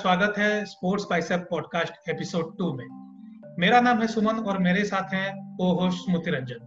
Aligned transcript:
स्वागत 0.00 0.34
है 0.38 0.64
sports 0.64 1.04
bicep 1.10 1.46
podcast 1.50 2.08
episode 2.08 2.58
two 2.58 2.72
में। 2.72 2.86
मेरा 3.58 3.80
नाम 3.80 3.98
है 3.98 4.06
सुमन 4.06 4.38
और 4.38 4.58
मेरे 4.58 4.84
साथ 4.84 5.14
हैं 5.14 5.56
को 5.56 5.72
होस्ट 5.72 5.98
स्मृति 5.98 6.30
रंजन। 6.30 6.60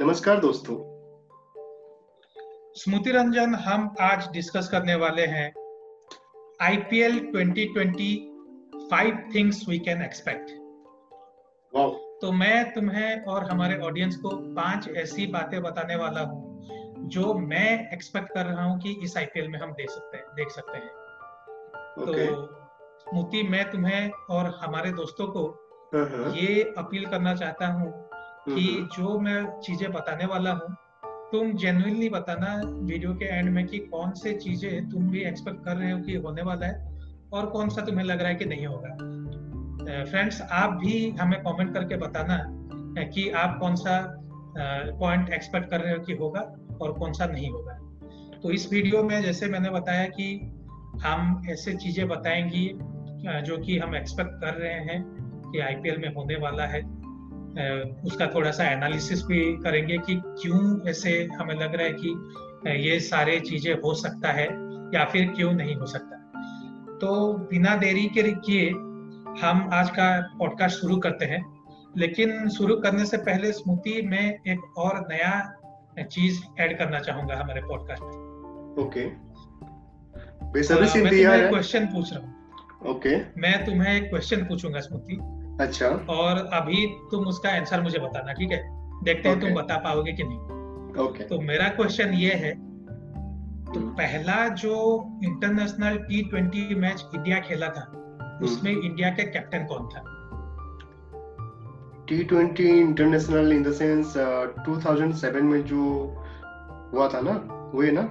नमस्कार 0.00 0.40
दोस्तों। 0.40 0.76
स्मृति 2.74 3.10
रंजन 3.10 3.54
हम 3.54 3.94
आज 4.00 4.28
डिस्कस 4.32 4.68
करने 4.68 4.94
वाले 4.94 5.26
हैं 5.26 5.48
IPL 6.62 7.18
2020 7.32 8.14
five 8.90 9.30
things 9.34 9.68
we 9.68 9.78
can 9.78 10.02
expect 10.02 10.50
तो 12.20 12.32
मैं 12.32 12.72
तुम्हें 12.72 13.24
और 13.24 13.50
हमारे 13.50 13.78
ऑडियंस 13.78 14.16
को 14.16 14.36
पाँच 14.54 14.88
ऐसी 14.88 15.26
बातें 15.26 15.62
बताने 15.62 15.96
वाला 15.96 16.20
हूँ 16.20 16.62
जो 17.08 17.34
मैं 17.34 17.92
एक्सपेक्ट 17.92 18.34
कर 18.34 18.46
रहा 18.46 18.64
हूँ 18.64 18.80
कि 18.80 19.00
इस 19.02 19.16
आईपीएल 19.16 19.48
में 19.48 19.58
हम 19.58 19.72
देख 19.72 19.90
सकते 19.90 20.16
हैं 20.16 20.26
देख 20.36 20.50
सकते 20.50 20.78
हैं। 20.78 21.09
Okay. 22.00 22.26
तो 22.26 23.14
मोती 23.14 23.42
मैं 23.48 23.70
तुम्हें 23.70 24.10
और 24.30 24.60
हमारे 24.64 24.92
दोस्तों 24.92 25.26
को 25.26 25.42
uh-huh. 25.94 26.36
ये 26.36 26.74
अपील 26.78 27.06
करना 27.06 27.34
चाहता 27.34 27.66
हूँ 27.66 27.92
कि 28.48 28.66
uh-huh. 28.66 28.98
जो 28.98 29.18
मैं 29.18 29.60
चीज़ें 29.60 29.92
बताने 29.92 30.26
वाला 30.26 30.52
हूँ 30.52 30.76
तुम 31.32 31.52
जेन्युइनली 31.52 32.08
बताना 32.08 32.60
वीडियो 32.66 33.14
के 33.14 33.24
एंड 33.24 33.50
में 33.50 33.66
कि 33.66 33.78
कौन 33.78 34.12
से 34.12 34.32
चीज़ें 34.34 34.88
तुम 34.88 35.10
भी 35.10 35.20
एक्सपेक्ट 35.20 35.64
कर 35.64 35.76
रहे 35.76 35.90
हो 35.90 35.98
कि 35.98 36.14
होने 36.16 36.42
वाला 36.42 36.66
है 36.66 37.00
और 37.32 37.46
कौन 37.46 37.68
सा 37.68 37.82
तुम्हें 37.82 38.04
लग 38.04 38.18
रहा 38.18 38.28
है 38.28 38.34
कि 38.34 38.44
नहीं 38.44 38.66
होगा 38.66 38.94
फ्रेंड्स 40.04 40.40
आप 40.42 40.70
भी 40.70 41.10
हमें 41.10 41.40
कमेंट 41.42 41.74
करके 41.74 41.96
बताना 41.96 42.44
कि 43.04 43.30
आप 43.30 43.58
कौन 43.60 43.74
सा 43.74 44.16
पॉइंट 44.98 45.32
एक्सपेक्ट 45.32 45.70
कर 45.70 45.80
रहे 45.80 45.94
हो 45.94 46.02
कि 46.04 46.12
होगा 46.12 46.40
और 46.82 46.92
कौन 46.92 47.12
सा 47.12 47.26
नहीं 47.26 47.50
होगा 47.50 47.78
तो 48.42 48.50
इस 48.50 48.72
वीडियो 48.72 49.02
में 49.02 49.22
जैसे 49.22 49.46
मैंने 49.46 49.70
बताया 49.70 50.06
कि 50.08 50.52
हम 51.02 51.42
ऐसे 51.50 51.74
चीज़ें 51.74 52.08
बताएँगी 52.08 52.70
जो 53.42 53.58
कि 53.58 53.78
हम 53.78 53.96
एक्सपेक्ट 53.96 54.30
कर 54.30 54.54
रहे 54.54 54.72
हैं 54.72 55.02
कि 55.52 55.60
आईपीएल 55.60 55.98
में 55.98 56.14
होने 56.14 56.36
वाला 56.36 56.66
है। 56.66 56.80
उसका 58.02 58.26
थोड़ा 58.26 58.50
सा 58.50 58.64
एनालिसिस 58.64 59.22
भी 59.22 59.56
करेंगे 59.56 59.98
कि 59.98 60.20
क्यों 60.24 60.88
ऐसे 60.90 61.28
हमें 61.34 61.54
लग 61.54 61.74
रहा 61.74 61.86
है 61.86 61.92
कि 61.92 62.88
ये 62.88 63.00
सारे 63.00 63.40
चीज़ें 63.40 63.74
हो 63.74 63.94
सकता 63.94 64.32
है 64.32 64.46
या 64.94 65.04
फिर 65.04 65.28
क्यों 65.28 65.52
नहीं 65.52 65.74
हो 65.74 65.86
सकता। 65.86 66.16
तो 67.00 67.32
बिना 67.50 67.76
देरी 67.76 68.06
के 68.06 68.22
किए 68.22 68.70
हम 69.46 69.70
आज 69.72 69.90
का 69.90 70.36
पॉडकास्ट 70.38 70.80
शुरू 70.80 70.96
करते 70.96 71.24
हैं। 71.24 71.42
लेकिन 71.96 72.48
शुरू 72.48 72.76
करने 72.76 73.04
से 73.04 73.16
पहले 73.16 73.52
स्मृति, 73.52 74.02
में 74.02 74.38
एक 74.48 74.78
और 74.78 75.06
नया 75.10 75.56
चीज़ 76.02 76.40
ऐड 76.60 76.78
करना 76.78 76.98
चाहूँगा 76.98 77.36
हमारे 77.36 77.60
पॉडकास्ट 77.60 78.02
में। 78.02 78.84
Okay 78.84 79.06
okay. 79.06 79.29
बेसब्री 80.52 81.02
मैं 81.02 81.10
तुम्हें 81.10 81.48
क्वेश्चन 81.50 81.86
पूछ 81.86 82.12
रहा 82.12 82.20
हूँ। 82.20 82.94
ओके 82.94 83.16
मैं 83.40 83.64
तुम्हें 83.64 83.94
एक 83.96 84.08
क्वेश्चन 84.10 84.44
पूछूँगा 84.44 84.80
स्मृति। 84.80 85.18
अच्छा। 85.60 85.88
और 86.10 86.38
अभी 86.52 86.86
तुम 87.10 87.26
उसका 87.26 87.50
आंसर 87.50 87.82
मुझे 87.82 87.98
बताना 87.98 88.32
ठीक 88.32 88.52
है? 88.52 88.58
देखते 89.04 89.28
हैं 89.28 89.40
तुम 89.40 89.54
बता 89.54 89.76
पाओगे 89.78 90.12
कि 90.12 90.22
नहीं। 90.22 91.04
ओके 91.04 91.24
तो 91.24 91.40
मेरा 91.40 91.68
क्वेश्चन 91.68 92.14
ये 92.14 92.32
है 92.34 92.52
तो 92.52 93.80
हम्म। 93.80 93.90
पहला 93.90 94.46
जो 94.54 94.74
international 95.24 95.96
T 95.98 96.22
twenty 96.22 96.74
match 96.74 97.04
India 97.14 97.38
खेला 97.40 97.68
था 97.68 97.86
हम्म। 97.90 98.44
उसमें 98.44 98.72
इंडिया 98.72 99.10
के 99.10 99.24
कैप्टन 99.24 99.64
कौन 99.64 99.86
था? 99.86 100.02
T 102.08 102.22
twenty 102.24 102.68
international 102.68 103.52
in 103.52 103.62
the 103.62 103.72
sense 103.72 104.14
2007 104.68 105.42
में 105.42 105.62
जो 105.64 105.82
हुआ 106.92 107.08
था 107.08 107.20
ना 107.20 107.32
वो 107.74 107.82
है 107.82 107.90
ना? 107.90 108.02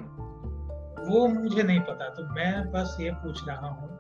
वो 1.10 1.28
मुझे 1.28 1.64
नहीं 1.64 1.80
पता 1.90 2.10
तो 2.10 2.24
मैं 2.36 2.52
बस 2.72 2.98
ये 3.02 3.12
पूछ 3.24 3.48
रहा 3.48 3.68
हूँ 3.68 3.98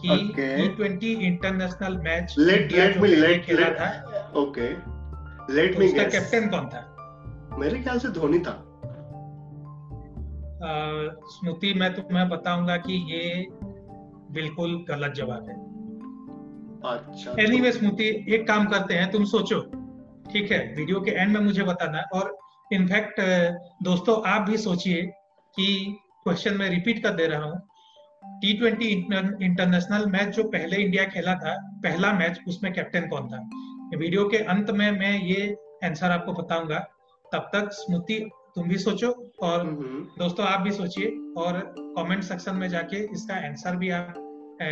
कि 0.00 0.68
twenty 0.76 1.12
international 1.26 1.96
match 1.98 2.34
let 2.38 2.72
let 2.72 2.96
me 2.98 3.08
let 3.08 3.44
खेला 3.44 3.68
था 3.74 3.90
okay 4.36 4.68
let 5.54 5.78
me 5.78 5.92
guess 5.92 6.12
captain 6.12 6.48
कौन 6.48 6.68
था? 6.68 6.80
मेरे 7.58 7.78
ख्याल 7.82 7.98
से 7.98 8.08
धोनी 8.08 8.38
था। 8.38 8.54
स्मृति 11.32 11.72
मैं 11.74 11.92
तुम्हें 11.94 12.28
बताऊँगा 12.28 12.76
कि 12.76 12.94
ये 13.12 13.46
बिल्कुल 14.32 14.84
गलत 14.88 15.12
जवाब 15.14 15.48
है। 15.48 15.56
अच्छा 16.84 17.34
एनीवे 17.42 17.72
स्मृति 17.72 18.08
एक 18.34 18.46
काम 18.48 18.66
करते 18.66 18.94
हैं 18.94 19.10
तुम 19.10 19.24
सोचो 19.24 19.60
ठीक 20.32 20.50
है? 20.52 20.58
वीडियो 20.76 21.00
के 21.00 21.10
एंड 21.10 21.36
में 21.36 21.40
मुझे 21.40 21.62
बताना 21.62 22.02
और 22.14 22.36
इनफैक्ट 22.72 23.20
दोस्तों 23.82 24.20
आप 24.30 24.48
भी 24.50 24.56
सोचिए 24.56 25.02
कि 25.54 25.68
क्वेश्चन 26.26 26.56
मैं 26.56 26.68
रिपीट 26.70 27.02
कर 27.02 27.10
दे 27.10 27.26
रहा 27.26 27.44
हूँ। 27.44 27.58
टी 28.40 28.52
ट्वेंटी 28.58 28.86
इंटरनेशनल 29.44 30.06
मैच 30.06 30.28
जो 30.36 30.42
पहले 30.46 30.76
इंडिया 30.76 31.04
खेला 31.06 31.34
था 31.34 31.54
पहला 31.84 32.12
मैच 32.12 32.40
उसमें 32.48 32.72
कैप्टन 32.72 33.06
कौन 33.08 33.28
था? 33.28 33.38
वीडियो 33.94 34.24
के 34.28 34.38
अंत 34.46 34.70
में 34.70 34.90
मैं 34.92 35.12
ये 35.18 35.46
आंसर 35.84 36.10
आपको 36.10 36.32
बताऊँगा। 36.32 36.78
तब 37.32 37.48
तक 37.52 37.68
स्मृति 37.72 38.18
तुम 38.54 38.68
भी 38.68 38.78
सोचो 38.78 39.10
और 39.42 39.64
दोस्तों 40.18 40.46
आप 40.46 40.60
भी 40.60 40.72
सोचिए 40.72 41.06
और 41.38 41.60
कमेंट 41.78 42.22
सेक्शन 42.24 42.56
में 42.56 42.68
जाके 42.68 43.02
इसका 43.06 43.34
आंसर 43.46 43.76
भी 43.76 43.90
आप 43.90 44.14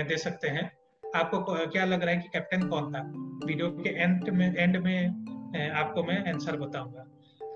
दे 0.08 0.16
सकते 0.18 0.48
हैं। 0.48 0.70
आपको 1.04 1.42
क्या 1.66 1.84
लग 1.84 2.02
रहा 2.02 2.14
है 2.14 2.20
कि 2.20 2.28
कैप्टन 2.28 2.68
कौन 2.68 2.92
था? 2.92 3.02
वीडियो 3.46 3.70
के 3.78 3.90
एंड 3.94 4.28
में 4.30 4.54
एंड 4.54 4.76
में 4.76 5.70
आपको 5.72 6.02
मैं 6.02 6.18
आंसर 6.32 6.56
बताऊँगा। 6.58 7.06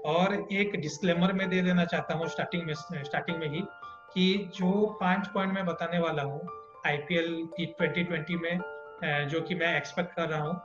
और 0.06 0.34
एक 0.52 0.80
डिस्क्लेमर 0.80 1.32
में 1.32 1.48
दे 1.48 1.60
देना 1.62 1.84
चाहता 1.84 2.14
हूँ 2.14 2.28
स्टार्टिंग 2.28 2.62
में 2.64 2.74
स्टार्टिंग 2.74 3.38
में 3.38 3.48
ही। 3.48 3.62
कि 4.14 4.50
जो 4.56 4.98
पाँच 5.00 5.28
पॉइंट 5.28 5.52
मैं 5.52 5.64
बताने 5.66 5.98
वाला 5.98 6.22
हूँ 6.22 6.40
आईपीएल 6.86 7.48
ट्वेंटी 7.60 8.04
ट्वेंटी 8.04 8.36
में 8.36 8.58
जो 9.28 9.40
कि 9.40 9.54
मैं 9.54 9.76
एक्सपेक्ट 9.76 10.14
कर 10.16 10.28
रहा 10.28 10.40
हूँ 10.40 10.60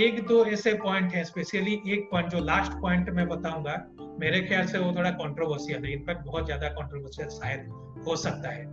एक 0.00 0.26
दो 0.28 0.44
ऐसे 0.46 0.72
पॉइंट 0.74 1.12
हैं 1.12 1.24
स्पेशली 1.24 1.72
एक 1.88 2.08
पॉइंट 2.10 2.28
जो 2.28 2.38
लास्ट 2.38 2.72
पॉइंट 2.72 3.10
मैं 3.10 3.28
बताऊँगा 3.28 3.74
मेरे 4.20 4.40
ख्याल 4.40 4.66
से 4.66 4.78
वो 4.78 4.92
थोड़ा 4.96 5.10
कंट्रोवर्शियल 5.10 5.84
है 5.84 5.92
इनफैक्ट 5.92 6.24
बहुत 6.26 6.44
ज़्यादा 6.44 6.68
कंट्रोवर्शियल 6.68 7.28
शायद 7.28 7.68
हो 8.06 8.16
सकता 8.16 8.48
है। 8.48 8.64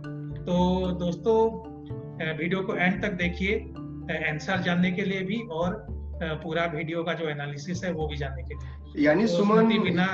तो 0.44 0.86
दोस्तों 0.98 1.36
वीडियो 2.38 2.62
को 2.62 2.74
एंड 2.74 3.02
तक 3.02 3.12
देखिए 3.18 3.58
आंसर 4.30 4.62
जानने 4.62 4.90
के 4.90 5.02
लिए 5.02 5.20
भी 5.20 5.40
और 5.52 5.86
पूरा 6.22 6.64
वीडियो 6.64 7.04
का 7.04 7.12
जो 7.12 7.28
एनालिसिस 7.28 7.84
है 7.84 7.92
वो 7.92 8.06
भी 8.08 8.16
जानने 8.16 8.42
के 8.42 8.54
लिए। 8.54 9.04
यानी 9.04 9.22
तो 9.22 9.36
सुमन 9.36 9.78
बिना 9.82 10.06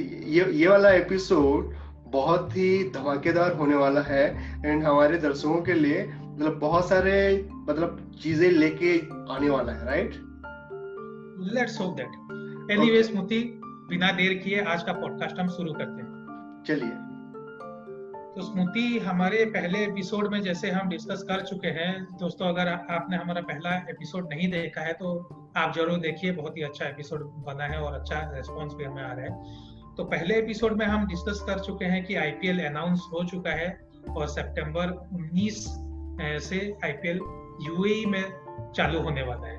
ये 0.00 0.44
ये 0.52 0.68
वाला 0.68 0.90
एपिसोड 0.90 1.74
बहुत 2.12 2.56
ही 2.56 2.68
धमाकेदार 2.90 3.52
होने 3.52 3.74
वाला 3.74 4.00
है 4.00 4.24
एंड 4.66 4.82
हमारे 4.84 5.18
दर्शकों 5.18 5.60
के 5.62 5.74
लिए 5.74 6.04
मतलब 6.06 6.58
बहुत 6.58 6.88
सारे 6.88 7.14
मतलब 7.52 8.12
चीज़ें 8.22 8.50
लेके 8.50 8.98
आने 9.34 9.50
वाला 9.50 9.72
है 9.72 9.86
right 9.86 10.14
let's 11.54 11.80
hope 11.80 11.96
that 11.96 12.70
anyway 12.70 13.02
Smriti 13.02 13.40
बिना 13.88 14.10
देर 14.12 14.34
किए 14.34 14.60
आज 14.64 14.82
का 14.82 14.92
पॉडकास्ट 14.92 15.40
हम 15.40 15.48
शुरू 15.48 15.72
करते 15.72 16.02
हैं। 16.02 16.10
चलिए। 16.66 16.90
तो 18.34 18.42
स्मृति 18.42 18.98
हमारे 18.98 19.44
पहले 19.44 19.78
एपिसोड 19.84 20.30
में 20.32 20.40
जैसे 20.42 20.70
हम 20.70 20.88
डिस्कस 20.88 21.22
कर 21.22 21.40
चुके 21.40 21.68
हैं 21.68 21.90
दोस्तों 22.20 22.46
अगर 22.48 22.68
आपने 22.68 23.16
हमारा 23.16 23.40
पहला 23.40 23.74
एपिसोड 23.90 24.28
नहीं 24.28 24.50
देखा 24.50 24.80
है 24.80 24.92
तो 24.92 25.10
आप 25.56 25.74
ज़रूर 25.76 25.98
देखिए 25.98 26.32
बहुत 26.32 26.56
ही 26.56 26.62
अच्छा 26.62 26.84
एपिसोड 26.84 27.24
बना 27.46 27.64
है 27.64 27.80
और 27.80 28.00
अच्छा 28.00 28.20
रेस्पॉन्स 28.34 28.74
भी 28.74 28.84
हमें 28.84 29.02
आ 29.02 29.12
रहा 29.12 29.24
है। 29.24 29.70
तो 29.96 30.04
पहले 30.04 30.36
एपिसोड 30.38 30.72
में 30.72 30.86
हम 30.86 31.06
डिस्कस 31.06 31.40
कर 31.46 31.58
चुके 31.58 31.84
हैं 31.84 32.04
कि 32.04 32.14
आईपीएल 32.14 32.64
अनाउंस 32.66 33.00
हो 33.12 33.24
चुका 33.24 33.50
है 33.50 33.88
और 34.16 34.26
सितंबर 34.26 34.90
19 35.14 35.56
से 36.40 36.76
आईपीएल 36.84 37.16
यूएई 37.62 38.06
में 38.06 38.22
चालू 38.76 39.00
होने 39.00 39.22
वाला 39.22 39.46
है। 39.46 39.58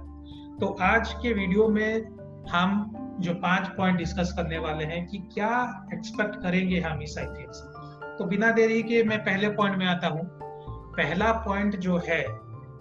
तो 0.57 0.77
आज 0.81 1.13
के 1.13 1.33
वीडियो 1.33 1.67
में 1.67 2.05
हम 2.49 2.93
जो 3.19 3.33
पाँच 3.33 3.67
पॉइंट 3.67 3.97
डिस्कस 3.97 4.33
करने 4.37 4.57
वाले 4.57 4.85
हैं 4.85 5.05
कि 5.07 5.17
क्या 5.17 5.51
एक्सपेक्ट 5.93 6.35
करेंगे 6.35 6.79
हम 6.79 7.01
इस 7.01 7.17
आईपीएल 7.17 7.51
से। 7.51 8.17
तो 8.17 8.25
बिना 8.25 8.51
देरी 8.51 8.83
के 8.83 9.03
मैं 9.03 9.19
पहले 9.19 9.49
पॉइंट 9.49 9.77
में 9.77 9.85
आता 9.85 10.07
हूँ। 10.07 10.29
पहला 10.97 11.31
पॉइंट 11.31 11.75
जो 11.75 12.01
है, 12.07 12.25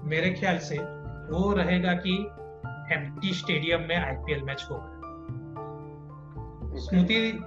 मेरे 0.02 0.30
ख्याल 0.30 0.58
से 0.58 0.78
वो 1.32 1.52
रहेगा 1.52 1.92
कि 1.92 2.16
एम्प्टी 2.94 3.34
स्टेडियम 3.34 3.80
में 3.80 3.96
आईपीएल 3.96 4.42
मैच 4.42 4.66
होगा। 4.70 4.91
स्मृति 6.76 7.38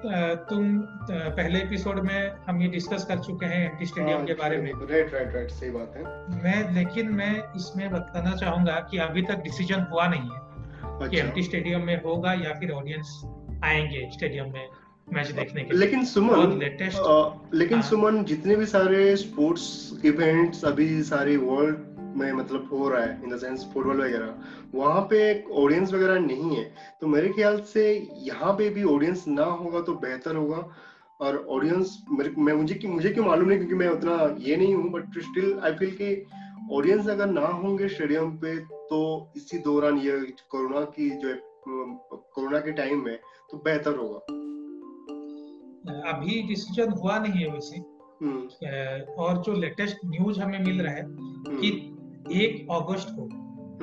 तुम 0.50 0.80
पहले 1.12 1.60
एपिसोड 1.60 2.00
में 2.00 2.32
हम 2.48 2.62
ये 2.62 2.68
डिस्कस 2.68 3.06
कर 3.06 3.20
चुके 3.20 3.46
हैं 3.46 3.72
एमटी 3.72 3.86
स्टेडियम 3.86 4.18
हाँ, 4.18 4.26
के 4.26 4.34
बारे 4.34 4.58
में। 4.58 4.72
राइट 4.92 5.14
राइट 5.14 5.34
राइट 5.36 5.52
सही 5.52 5.70
बात 5.70 5.94
है। 5.98 6.04
मैं 6.44 6.74
लेकिन 6.74 7.12
मैं 7.12 7.34
इसमें 7.56 7.90
बताना 7.92 8.36
चाहूँगा 8.36 8.76
कि 8.92 8.98
अभी 8.98 9.22
तक 9.22 9.36
डिसीज़न 9.36 9.88
हुआ 9.92 10.08
नहीं 10.08 10.22
है 10.22 10.40
अच्छा। 10.94 11.08
कि 11.08 11.20
एमटी 11.20 11.44
स्टेडियम 11.44 11.82
में 11.82 12.02
होगा 12.04 12.34
या 12.34 12.54
फिर 12.54 12.72
ऑडियंस 12.72 13.22
आएँगे 13.64 14.10
स्टेडियम 14.14 14.52
में 14.54 14.68
मैच 15.14 15.32
देखने 15.32 15.64
के 15.64 15.74
लेकिन 15.74 16.06
सुमन 16.06 16.58
लेटेस्ट 16.60 17.00
लेकिन 17.54 17.78
हाँ। 17.78 17.90
सुमन 17.90 18.24
जितने 18.24 18.56
भी 18.56 18.66
सारे 18.66 19.16
स्पोर्ट्स 19.16 20.00
इवेंट्स 20.06 20.66
अभी 20.66 21.04
सारे 21.04 21.38
वर्ल्ड 21.38 21.78
में 22.16 22.32
मतलब 22.34 22.70
हो 22.72 22.90
रहा 22.90 23.02
है 23.02 23.22
इन 23.24 23.30
द 23.30 23.38
सेंस 23.40 23.66
फुटबॉल 23.74 24.02
वगैरह 24.02 24.34
वहाँ 24.76 25.02
पे 25.10 25.20
एक 25.30 25.50
ऑडियंस 25.54 25.94
वगैरह 25.94 26.20
नहीं 26.22 26.56
है 26.56 26.64
तो 27.02 27.08
मेरे 27.08 27.30
ख्याल 27.30 27.60
से 27.66 27.86
यहाँ 28.24 28.54
पे 28.54 28.70
भी 28.70 28.84
ऑडियंस 28.90 29.24
ना 29.30 29.46
होगा 29.56 29.82
तो 29.82 29.94
बेहतर 30.02 30.36
होगा 30.36 30.68
और 31.22 31.38
ऑडियंस 31.50 31.98
मैं 32.10 32.54
मुझे 32.54 32.74
कि 32.76 32.88
मुझे 32.88 33.10
क्यों 33.10 33.26
मालूम 33.26 33.48
नहीं 33.48 33.58
क्योंकि 33.58 33.76
मैं 33.76 33.90
उतना 33.90 34.36
ये 34.40 34.56
नहीं 34.56 34.76
हूँ 34.76 34.92
बट 34.92 35.20
स्टिल 35.22 35.60
आई 35.60 35.74
फील 35.74 35.92
कि 35.94 36.16
ऑडियंस 36.72 37.08
अगर 37.08 37.26
ना 37.28 37.48
होंगे 37.48 37.88
स्टेडियम 37.90 38.32
पे 38.38 38.58
तो 38.90 39.02
इसी 39.36 39.58
दौरान 39.62 39.98
ये 40.00 40.20
कोरोना 40.50 40.82
की 40.92 41.10
जो 41.18 41.36
कोरोना 41.68 42.60
के 42.60 42.72
टाइम 42.74 43.04
में 43.06 43.18
तो 43.52 43.58
बेहतर 43.60 43.96
होगा 43.96 44.34
अभी 46.06 46.42
डिसीज़न 46.48 46.92
हुआ 46.94 47.18
नहीं 47.20 47.44
है 47.44 47.52
वैसे 47.52 47.78
हम्म। 48.18 49.14
और 49.18 49.42
जो 49.44 49.54
लेटेस्ट 49.54 50.06
न्यूज़ 50.06 50.40
हमें 50.42 50.60
मिल 50.60 50.82
रहा 50.82 50.94
है 50.94 51.04
हम्म। 51.04 51.60
कि 51.60 51.72
एक 52.32 52.68
अगस्त 52.72 53.08
को 53.10 53.24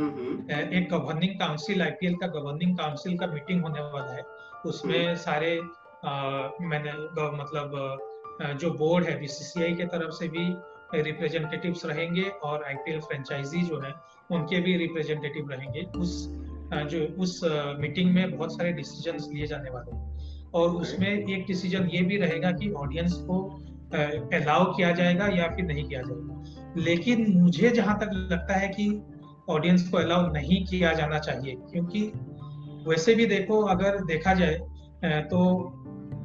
हम्म, 0.03 0.51
एक 0.51 0.89
गवर्निंग 0.91 1.39
काउंसिल 1.41 1.83
आईपीएल 1.83 2.15
का 2.15 2.27
गवर्निंग 2.27 2.79
काउंसिल 2.79 3.19
का 3.19 3.27
मीटिंग 3.27 3.63
होने 3.63 3.81
वाला 3.81 4.13
है। 4.13 4.23
उसमें 4.67 5.17
सारे 5.17 5.61
आ, 6.05 6.49
मैंने 6.61 6.93
मतलब 7.33 7.99
जो 8.61 8.71
बोर्ड 8.71 9.05
है 9.05 9.21
बीसीसीआई 9.21 9.75
के 9.75 9.85
तरफ़ 9.85 10.11
से 10.11 10.29
भी 10.29 10.55
रिप्रेजेंटेटिव्स 11.03 11.85
रहेंगे 11.87 12.23
और 12.23 12.65
आईपीएल 12.65 13.01
फ्रेंचाइजी 13.01 13.63
जो 13.63 13.81
है 13.81 13.93
उनके 14.31 14.61
भी 14.61 14.77
रिप्रेजेंटेटिव 14.77 15.51
रहेंगे। 15.51 15.81
उस 15.81 16.29
जो 16.75 17.23
उस 17.23 17.41
मीटिंग 17.79 18.15
में 18.15 18.37
बहुत 18.37 18.53
सारे 18.53 18.73
डिसीज़न 18.73 19.35
लिए 19.35 19.47
जाने 19.47 19.71
वाले 19.71 19.97
हैं। 19.97 20.19
और 20.55 20.71
उसमें 20.71 21.09
एक 21.09 21.47
डिसीज़न 21.47 21.89
ये 21.89 22.03
भी 22.03 22.17
रहेगा 22.17 22.51
कि 22.51 22.73
ऑडियंस 22.73 23.13
को 23.13 23.49
अलाउ 23.95 24.73
किया 24.73 24.93
जाएगा 24.93 25.27
या 25.27 25.49
फिर 25.49 25.65
नहीं 25.65 25.85
किया 25.85 26.03
जाएगा। 26.03 26.62
लेकिन 26.77 27.41
मुझे 27.41 27.71
जहाँ 27.71 27.99
तक 27.99 28.11
लगता 28.33 28.55
है 28.55 28.69
कि 28.69 29.03
ऑडियंस 29.49 29.89
को 29.89 29.97
अलाउ 29.97 30.33
नहीं 30.33 30.67
किया 30.67 30.93
जाना 30.93 31.19
चाहिए 31.19 31.55
क्योंकि 31.55 32.13
वैसे 32.89 33.15
भी 33.15 33.27
देखो 33.27 33.61
अगर 33.61 34.05
देखा 34.05 34.35
जाए 34.35 34.59
तो 35.05 35.55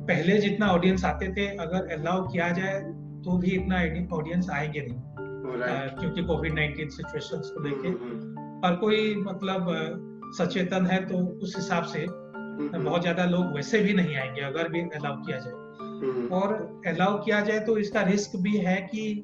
पहले 0.08 0.38
जितना 0.38 0.68
ऑडियंस 0.68 1.06
आते 1.06 1.28
थे 1.34 1.48
अगर 1.58 2.00
अलाउ 2.00 2.28
किया 2.28 2.50
जाए 2.50 2.80
तो 3.24 3.38
भी 3.38 3.52
इतना 3.52 3.76
ऑडियंस 4.18 4.50
आएँगे 4.50 4.82
नहीं। 4.82 5.02
क्योंकि 6.00 6.24
कोविड 6.24 6.54
नाइन्टीन 6.54 6.90
सिचुएशन 6.90 7.38
को 7.38 7.64
देखे। 7.64 7.88
हम्म, 7.88 8.12
हम्म। 8.12 8.66
हर 8.66 8.76
कोई 8.76 9.16
मतलब 9.16 9.66
सचेतन 10.38 10.86
है 10.86 11.06
तो 11.06 11.18
उस 11.18 11.56
हिसाब 11.58 11.84
से 11.84 12.00
हम्म, 12.00 12.84
बहुत 12.84 13.02
ज़्यादा 13.02 13.26
लोग 13.26 13.56
वैसे 13.56 13.80
भी 13.80 13.94
नहीं 13.94 14.16
आएँगे 14.16 14.42
अगर 14.42 14.68
भी 14.68 14.82
अलाउ 14.82 15.16
किया 15.16 15.38
जाए। 15.38 15.54
और 16.42 16.82
अलाउ 16.88 17.18
किया 17.18 17.42
जाए 17.42 17.60
तो 17.60 17.78
इसका 17.78 18.02
रिस्क 18.02 18.32
भी 18.36 18.58
है 18.58 18.82
कि 18.82 19.24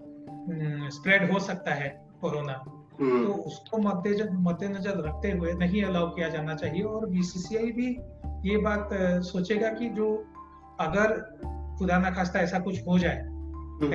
स्प्रेड 0.90 1.31
हो 1.31 1.40
सकता 1.40 1.74
है 1.74 1.90
कोरोना। 2.22 2.54
तो 2.94 3.34
उसको 3.34 3.78
मद्देनजर 3.78 5.04
रखते 5.06 5.31
हुए 5.31 5.54
नहीं 5.54 5.84
अलाउ 5.84 6.10
किया 6.10 6.30
जाना 6.30 6.56
चाहिए 6.56 6.84
और 6.84 7.06
बीसीसीआई 7.10 7.72
भी 7.72 7.88
ये 8.50 8.57
बात 8.57 8.90
सोचेगा 9.24 9.69
कि 9.69 9.90
जो 9.90 10.25
अगर 10.80 11.13
खुदा 11.80 11.98
ना 11.98 12.10
खास्ता 12.12 12.40
ऐसा 12.40 12.60
कुछ 12.60 12.88
हो 12.88 13.00
जाए 13.00 13.19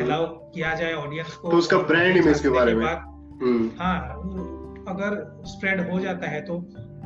अलाउ 0.02 0.26
किया 0.26 0.74
जाए 0.74 0.92
ऑडियंस 0.92 1.34
को 1.34 1.50
तो 1.50 1.56
उसका 1.56 1.78
ब्रांड 1.78 2.16
इमेज 2.16 2.40
के 2.40 2.48
बारे 2.48 2.74
में। 2.74 2.84
हाँ 3.78 3.98
अगर 4.88 5.42
स्प्रेड 5.46 5.92
हो 5.92 6.00
जाता 6.00 6.28
है 6.28 6.40
तो 6.40 6.58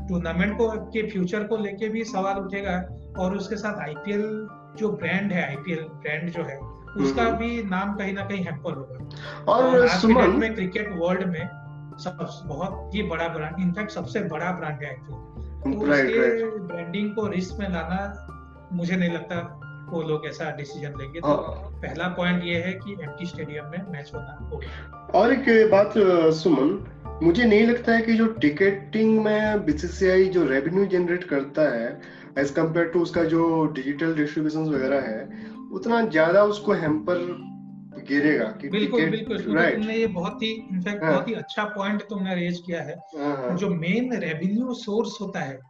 टूर्नामेंट 0.08 0.58
को 0.58 0.70
के 0.70 1.10
फ्यूचर 1.10 1.44
को 1.44 1.56
लेके 1.56 1.88
भी 1.88 2.04
सवाल 2.04 2.36
उठेगा 2.36 2.88
और 3.18 3.36
उसके 3.36 3.56
साथ 3.56 3.80
आईपीएल 3.80 4.48
जो 4.76 4.88
ब्रांड 4.88 5.32
है 5.32 5.48
आईपीएल 5.48 5.80
ब्रांड 5.80 6.30
जो 6.30 6.42
है 6.42 6.58
उसका 7.04 7.22
हम्म। 7.22 7.36
भी 7.36 7.62
नाम 7.62 7.94
कहीं 7.94 8.14
ना 8.14 8.24
कहीं 8.24 8.44
हेम्पर 8.44 8.72
होगा। 8.72 9.52
और, 9.52 9.88
के 9.88 10.26
में 10.28 10.54
क्रिकेट 10.54 10.92
वर्ल्ड 10.92 11.26
में 11.26 11.48
सब 11.98 12.42
बहुत 12.46 12.94
ही 12.94 13.02
बड़ा 13.02 13.28
ब्रांड 13.28 13.60
इनफैक्ट 13.60 13.90
सबसे 13.90 14.20
बड़ा 14.20 14.52
ब्रांड 14.52 14.82
है 14.82 14.88
आईपीएल 14.88 15.22
तो 15.62 15.80
उसके 15.80 16.58
ब्रांडिंग 16.58 17.14
को 17.14 17.26
रिस्क 17.26 17.56
में 17.58 17.68
लाना 17.68 18.28
मुझे 18.72 18.96
नहीं 18.96 19.10
लगता 19.10 19.58
वो 19.90 20.02
लोग 20.02 20.26
ऐसा 20.26 20.50
डिसीज़न 20.50 20.94
लेंगे। 20.98 21.20
तो 21.20 21.28
हाँ। 21.28 21.80
पहला 21.80 22.08
पॉइंट 22.08 22.44
ये 22.44 22.54
है 22.54 22.72
कि 22.72 22.92
एम्प्टी 22.92 23.26
स्टेडियम 23.26 23.64
में 23.64 23.92
मैच 23.92 24.10
होना 24.14 24.48
होगा। 24.52 25.10
और 25.14 25.32
एक 25.32 25.70
बात 25.70 25.94
सुमन 26.34 26.68
मुझे 27.22 27.44
नहीं 27.44 27.66
लगता 27.66 27.92
है 27.92 28.02
कि 28.02 28.12
जो 28.12 28.26
टिकटिंग 28.26 29.18
में 29.24 29.64
बीसीसीआई 29.64 30.24
जो 30.28 30.44
रेवेन्यू 30.44 30.84
जनरेट 30.86 31.24
करता 31.24 31.62
है 31.74 32.00
एज 32.38 32.50
कंपेयर 32.50 32.86
टू 32.88 33.00
उसका 33.00 33.24
जो 33.24 33.42
डिजिटल 33.66 34.14
डिस्ट्रीब्यूशन 34.14 34.68
वगैरह 34.68 35.00
है 35.00 35.50
उतना 35.72 36.00
ज़्यादा 36.06 36.42
उसको 36.44 36.72
हेम्पर 36.72 37.18
गिरेगा 38.08 38.44
कि 38.60 38.68
बिल्कुल 38.68 39.10
बिल्कुल 39.10 39.54
राइट 39.56 39.76
तुमने 39.76 39.96
ये 39.96 40.06
बहुत 40.06 40.42
ही 40.42 40.50
इनफैक्ट 40.52 41.02
हाँ, 41.04 41.12
बहुत 41.12 41.28
ही 41.28 41.34
अच्छा 41.34 41.64
पॉइंट 41.64 42.02
तुमने 42.02 42.34
रेज 42.34 42.62
किया 42.66 42.82
है। 42.82 42.96
हाँ, 43.16 43.36
हाँ, 43.36 43.56
जो 43.56 43.68
मेन 43.68 44.12
रेवेन्यू 44.12 44.74
सोर्स 44.74 45.20
होता 45.20 45.40
है 45.40 45.60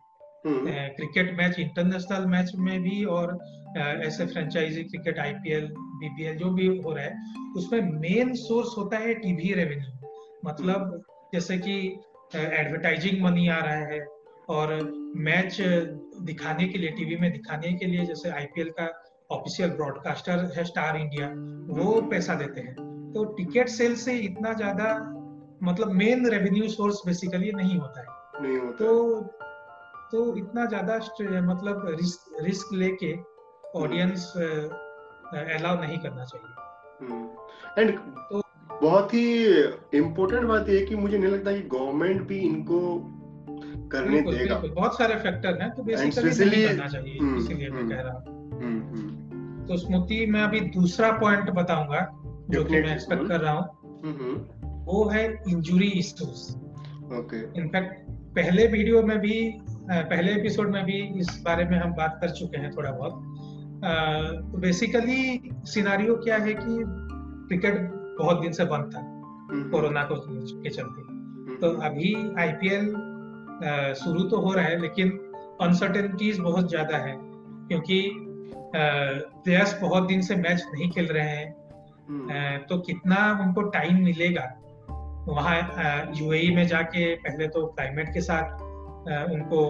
क्रिकेट 0.47 1.37
मैच 1.39 1.59
इंटरनेशनल 1.59 2.27
मैच 2.27 2.53
में 2.59 2.83
भी 2.83 3.05
और 3.05 3.39
ऐसे 3.79 4.27
फ्रेंचाइजी 4.27 4.83
क्रिकेट 4.85 5.19
आईपीएल 5.19 5.67
बीपीएल 5.77 6.37
जो 6.37 6.51
भी 6.51 6.67
हो 6.79 6.93
रहा 6.93 7.05
है 7.05 7.53
उसमें 7.57 7.93
मेन 8.01 8.35
सोर्स 8.35 8.77
होता 8.79 8.99
है 8.99 9.15
टीवी 9.15 9.53
रेवेन्यू 9.55 10.11
मतलब 10.45 11.03
जैसे 11.35 11.59
कि 11.59 11.77
एडवर्टाइजिंग 12.35 13.23
मनी 13.23 13.49
आ 13.49 13.59
रहा 13.59 13.87
है 13.87 14.01
और 14.49 14.75
मैच 15.17 15.57
दिखाने 16.23 16.69
के 16.69 16.79
लिए 16.79 16.91
टीवी 16.91 17.17
में 17.17 17.31
दिखाने 17.33 17.73
के 17.73 17.87
लिए 17.87 18.05
जैसे 18.07 18.31
आईपीएल 18.31 18.71
का 18.79 18.89
ऑफिशियल 19.31 19.71
ब्रॉडकास्टर 19.71 20.45
है 20.57 20.65
स्टार 20.65 20.97
इंडिया 20.97 21.29
वो 21.75 22.01
पैसा 22.11 22.35
देते 22.35 22.61
हैं। 22.61 22.75
तो 23.13 23.25
टिकट 23.35 23.69
सेल 23.69 23.95
से 23.97 24.17
इतना 24.21 24.53
ज़्यादा 24.53 24.89
मतलब 25.63 25.91
मेन 25.93 26.27
रेवेन्यू 26.27 26.69
सोर्स 26.69 27.01
बेसिकली 27.07 27.53
नहीं 27.53 27.79
होता 27.79 28.01
है। 28.01 28.43
नहीं 28.43 28.59
होता। 28.59 28.77
तो 28.79 29.21
तो 30.13 30.37
इतना 30.37 30.65
ज़्यादा 30.67 30.97
मतलब 31.43 31.87
रिस्क 32.01 32.37
रिस्क 32.43 32.73
लेके 32.75 33.13
ऑडियंस 33.79 34.33
अलाउ 34.37 35.81
नहीं 35.81 35.99
करना 35.99 36.25
चाहिए। 36.25 37.83
And 37.83 37.91
hmm. 37.91 38.25
तो 38.31 38.42
बहुत 38.83 39.15
ही 39.15 39.25
इम्पोर्टेंट 39.99 40.45
बात 40.45 40.69
यह 40.69 40.85
कि 40.85 40.95
मुझे 40.97 41.19
नहीं 41.19 41.33
लगता 41.33 41.53
कि 41.53 41.61
गवर्नमेंट 41.73 42.23
भी 42.29 42.39
इनको 42.39 42.79
करने 43.93 44.11
बिल्कुल, 44.11 44.37
देगा। 44.37 44.55
बिल्कुल, 44.55 44.71
बहुत 44.71 44.99
सारे 44.99 45.15
फैक्टर 45.15 45.63
हैं 45.63 45.71
तो 45.71 45.83
बेसिकली 45.83 46.63
करना 46.67 46.87
चाहिए 46.87 47.19
हम्म, 47.19 47.39
इसीलिए 47.39 47.69
मैं 47.69 47.81
हम्म, 47.81 47.91
कह 47.91 48.01
रहा 48.01 48.13
हूँ। 48.13 48.61
हम्म, 48.63 49.67
तो 49.67 49.77
स्मृति 49.77 50.27
मैं 50.27 50.43
अभी 50.43 50.61
दूसरा 50.61 51.11
पॉइंट 51.13 51.51
बताऊँगा 51.51 52.01
जो 52.51 52.65
कि 52.65 52.81
मैं 52.83 52.93
एक्सपेक्ट 52.93 53.29
कर 53.29 53.41
रहा 53.41 53.53
हूँ। 53.53 54.85
वो 54.85 55.09
है 55.09 55.25
injury 55.49 55.89
issues 55.89 56.57
okay 57.19 57.61
in fact 57.61 58.11
पहले 58.37 58.67
वीडियो 58.67 59.03
में 59.03 59.19
भी 59.19 59.39
पहले 59.91 60.33
एपिसोड 60.33 60.71
में 60.71 60.85
भी 60.85 61.01
इस 61.21 61.43
बारे 61.45 61.65
में 61.65 61.79
हम 61.79 61.93
बात 61.93 62.19
कर 62.21 62.31
चुके 62.31 62.59
हैं 62.59 62.71
थोड़ा 62.77 62.91
बहुत। 62.91 63.13
तो 64.53 64.59
बेसिकली 64.59 65.51
सिनारियो 65.65 66.15
क्या 66.17 66.37
है 66.37 66.55
कि 66.55 66.77
क्रिकेट 67.49 68.02
बहुत 68.19 68.41
दिन 68.41 68.53
से 68.53 68.65
बंद 68.65 68.95
था 68.95 69.01
हम्म। 69.01 69.71
कोरोना 69.71 70.03
को 70.03 70.17
के 70.63 70.71
चलते 70.71 71.01
हम्म। 71.03 71.57
तो 71.57 71.71
अभी 71.83 72.15
आईपीएल 72.39 72.87
शुरू 73.95 74.23
तो 74.29 74.41
हो 74.41 74.53
रहा 74.53 74.65
है 74.65 74.81
लेकिन 74.81 75.11
अनसर्टेनिटीज 75.61 76.39
बहुत 76.41 76.69
ज़्यादा 76.69 76.97
है 76.99 77.17
क्योंकि 77.69 78.01
प्लेयर्स 78.75 79.81
बहुत 79.81 80.07
दिन 80.07 80.23
से 80.23 80.37
मैच 80.37 80.65
नहीं 80.75 80.91
खेल 80.91 81.07
रहे 81.07 81.29
हैं 81.29 81.55
हम्म। 82.09 82.57
तो 82.69 82.79
कितना 82.79 83.17
उनको 83.43 83.63
टाइम 83.71 84.03
मिलेगा 84.05 84.51
वहाँ 85.29 85.57
यूएई 86.17 86.55
में 86.55 86.67
जाके 86.67 87.15
पहले 87.17 87.49
तो 87.49 87.67
क्लाइमेट 87.67 88.13
के 88.15 88.21
साथ 88.21 88.63
उनको 89.33 89.63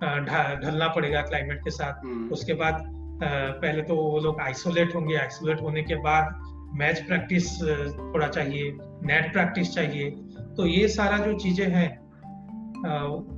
ढलना 0.00 0.88
पड़ेगा 0.88 1.20
क्लाइमेट 1.22 1.60
के 1.64 1.70
साथ 1.70 2.06
उसके 2.32 2.54
बाद 2.54 2.82
पहले 3.22 3.82
तो 3.82 3.96
वो 3.96 4.18
लोग 4.20 4.40
आइसोलेट 4.40 4.94
होंगे 4.94 5.16
आइसोलेट 5.16 5.60
होने 5.60 5.82
के 5.82 5.96
बाद 6.00 6.34
मैच 6.74 7.00
प्रैक्टिस 7.00 7.50
थोड़ा 7.92 8.26
चाहिए 8.28 8.72
नेट 9.04 9.32
प्रैक्टिस 9.32 9.74
चाहिए। 9.74 10.10
तो 10.56 10.66
ये 10.66 10.88
सारा 10.88 11.18
जो 11.18 11.32
चीज़ें 11.38 11.66
हैं 11.68 11.88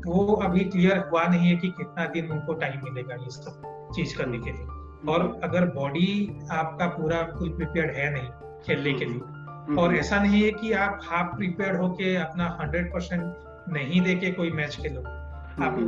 वो 0.06 0.34
अभी 0.44 0.64
क्लियर 0.66 0.98
हुआ 1.10 1.24
नहीं 1.26 1.48
है 1.48 1.56
कि 1.56 1.68
कितना 1.68 2.04
दिन 2.14 2.30
उनको 2.32 2.54
टाइम 2.54 2.80
मिलेगा 2.84 3.14
ये 3.14 3.30
सब 3.30 3.90
चीज़ 3.96 4.16
करने 4.18 4.38
के 4.38 4.52
लिए। 4.52 5.12
और 5.12 5.40
अगर 5.44 5.64
बॉडी 5.74 6.08
आपका 6.52 6.86
पूरा 6.88 7.22
फुल 7.32 7.48
प्रिपेयर्ड 7.48 7.96
है 7.96 8.10
नहीं 8.12 8.28
खेलने 8.66 8.92
के 8.92 9.04
लिए 9.04 9.76
और 9.76 9.94
ऐसा 9.96 10.18
नहीं 10.22 10.42
है 10.42 10.50
कि 10.52 10.72
आप 10.84 11.00
हाफ़ 11.04 11.36
प्रिपेयर्ड 11.36 11.80
होके 11.80 12.14
अपना 12.16 12.56
हंड्रेड 12.60 12.92
परसेंट 12.92 13.22
नहीं 13.68 14.00
दे 14.00 14.14
के 14.14 14.30
कोई 14.32 14.50
मैच 14.52 14.76
खेलो। 14.82 15.00
आप 15.00 15.78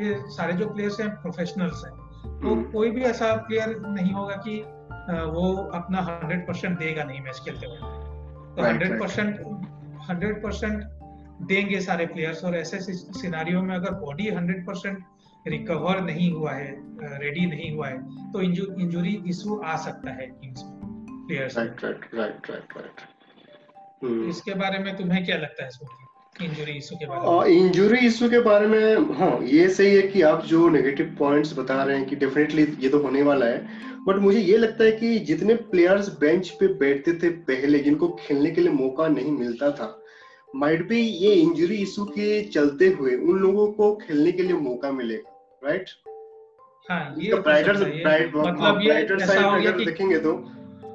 ये 0.00 0.14
सारे 0.28 0.52
जो 0.52 0.68
प्लेयर्स 0.68 1.00
हैं 1.00 1.10
प्रोफेशनल्स 1.16 1.84
हैं 1.84 1.92
तो 2.40 2.54
कोई 2.72 2.90
भी 2.90 3.02
ऐसा 3.04 3.34
प्लेयर 3.48 3.76
नहीं 3.88 4.12
होगा 4.12 4.36
कि 4.46 4.62
वो 5.10 5.56
अपना 5.56 6.00
हंड्रेड 6.00 6.46
परसेंट 6.46 6.78
देगा 6.78 7.04
नहीं 7.04 7.20
मैच 7.20 7.40
खेलते 7.44 7.66
हुए। 7.66 7.76
तो 8.56 8.62
हंड्रेड 8.62 9.00
परसेंट 9.00 9.40
हंड्रेड 10.10 10.42
परसेंट 10.42 10.84
देंगे 11.42 11.80
सारे 11.80 12.06
प्लेयर्स 12.06 12.44
और 12.44 12.56
ऐसे 12.56 12.80
सिनारियों 12.80 13.62
में 13.62 13.74
अगर 13.74 13.94
बॉडी 13.94 14.28
हंड्रेड 14.28 14.66
परसेंट 14.66 15.04
रिकवर 15.48 16.00
नहीं 16.00 16.32
हुआ 16.32 16.52
है 16.52 16.76
रेडी 17.18 17.46
नहीं 17.46 17.76
हुआ 17.76 17.88
है 17.88 17.98
तो 18.32 18.40
इंजुरी 18.40 19.22
इशू 19.26 19.60
आ 19.60 19.76
सकता 19.76 20.10
है 20.10 20.26
टीम्स 20.26 20.62
में 20.64 21.06
players 21.26 21.58
right 21.58 21.84
right 21.84 22.06
right 22.14 22.50
right 22.50 22.76
right 22.76 24.28
इसके 24.28 24.54
बारे 24.54 24.78
में 24.78 24.96
तुम्हें 24.96 25.24
क्या 25.24 25.36
लगता 25.36 25.64
है 25.64 25.70
इंजुरी 26.42 26.72
इशू 26.72 26.96
के 26.96 27.06
बारे 27.06 27.20
में। 27.20 27.26
इंजुरी 27.48 27.98
इशू 27.98 28.28
के 28.28 28.38
बारे 28.40 28.66
में 28.66 29.14
हाँ 29.14 29.38
ये 29.42 29.68
सही 29.68 29.94
है 29.94 30.02
कि 30.02 30.22
आप 30.22 30.44
जो 30.44 30.68
नेगेटिव 30.68 31.16
पॉइंट्स 31.18 31.58
बता 31.58 31.82
रहे 31.84 31.96
हैं 31.96 32.06
कि 32.06 32.16
डेफिनेटली 32.16 32.62
ये 32.80 32.88
तो 32.88 32.98
होने 32.98 33.22
वाला 33.22 33.46
है। 33.46 33.66
बट 34.06 34.16
मुझे 34.16 34.40
ये 34.40 34.56
लगता 34.56 34.84
है 34.84 34.92
कि 34.92 35.18
जितने 35.18 35.54
प्लेयर्स 35.54 36.08
बेंच 36.18 36.48
पे 36.50 36.66
बैठते 36.66 37.12
थे 37.12 37.28
पहले 37.28 37.78
जिनको 37.78 38.08
खेलने 38.20 38.50
के 38.50 38.60
लिए 38.60 38.70
मौका 38.70 39.08
नहीं 39.08 39.32
मिलता 39.32 39.70
था 39.70 40.00
माइट 40.56 40.88
भी 40.88 41.00
ये 41.00 41.32
इंजरी 41.32 41.76
इशू 41.76 42.04
के 42.04 42.42
चलते 42.42 42.88
हुए 42.88 43.14
उन 43.16 43.38
लोगों 43.38 43.72
को 43.72 43.94
खेलने 43.96 44.32
के 44.32 44.42
लिए 44.42 44.56
मौका 44.56 44.90
मिलेगा 44.92 45.60
राइट 45.64 45.88
हाँ, 46.90 47.14
ये 47.18 47.34
ब्राइटर 47.34 47.76
मतलब 48.36 48.64
हो 49.44 49.84
देखेंगे 49.84 50.18
तो 50.18 50.34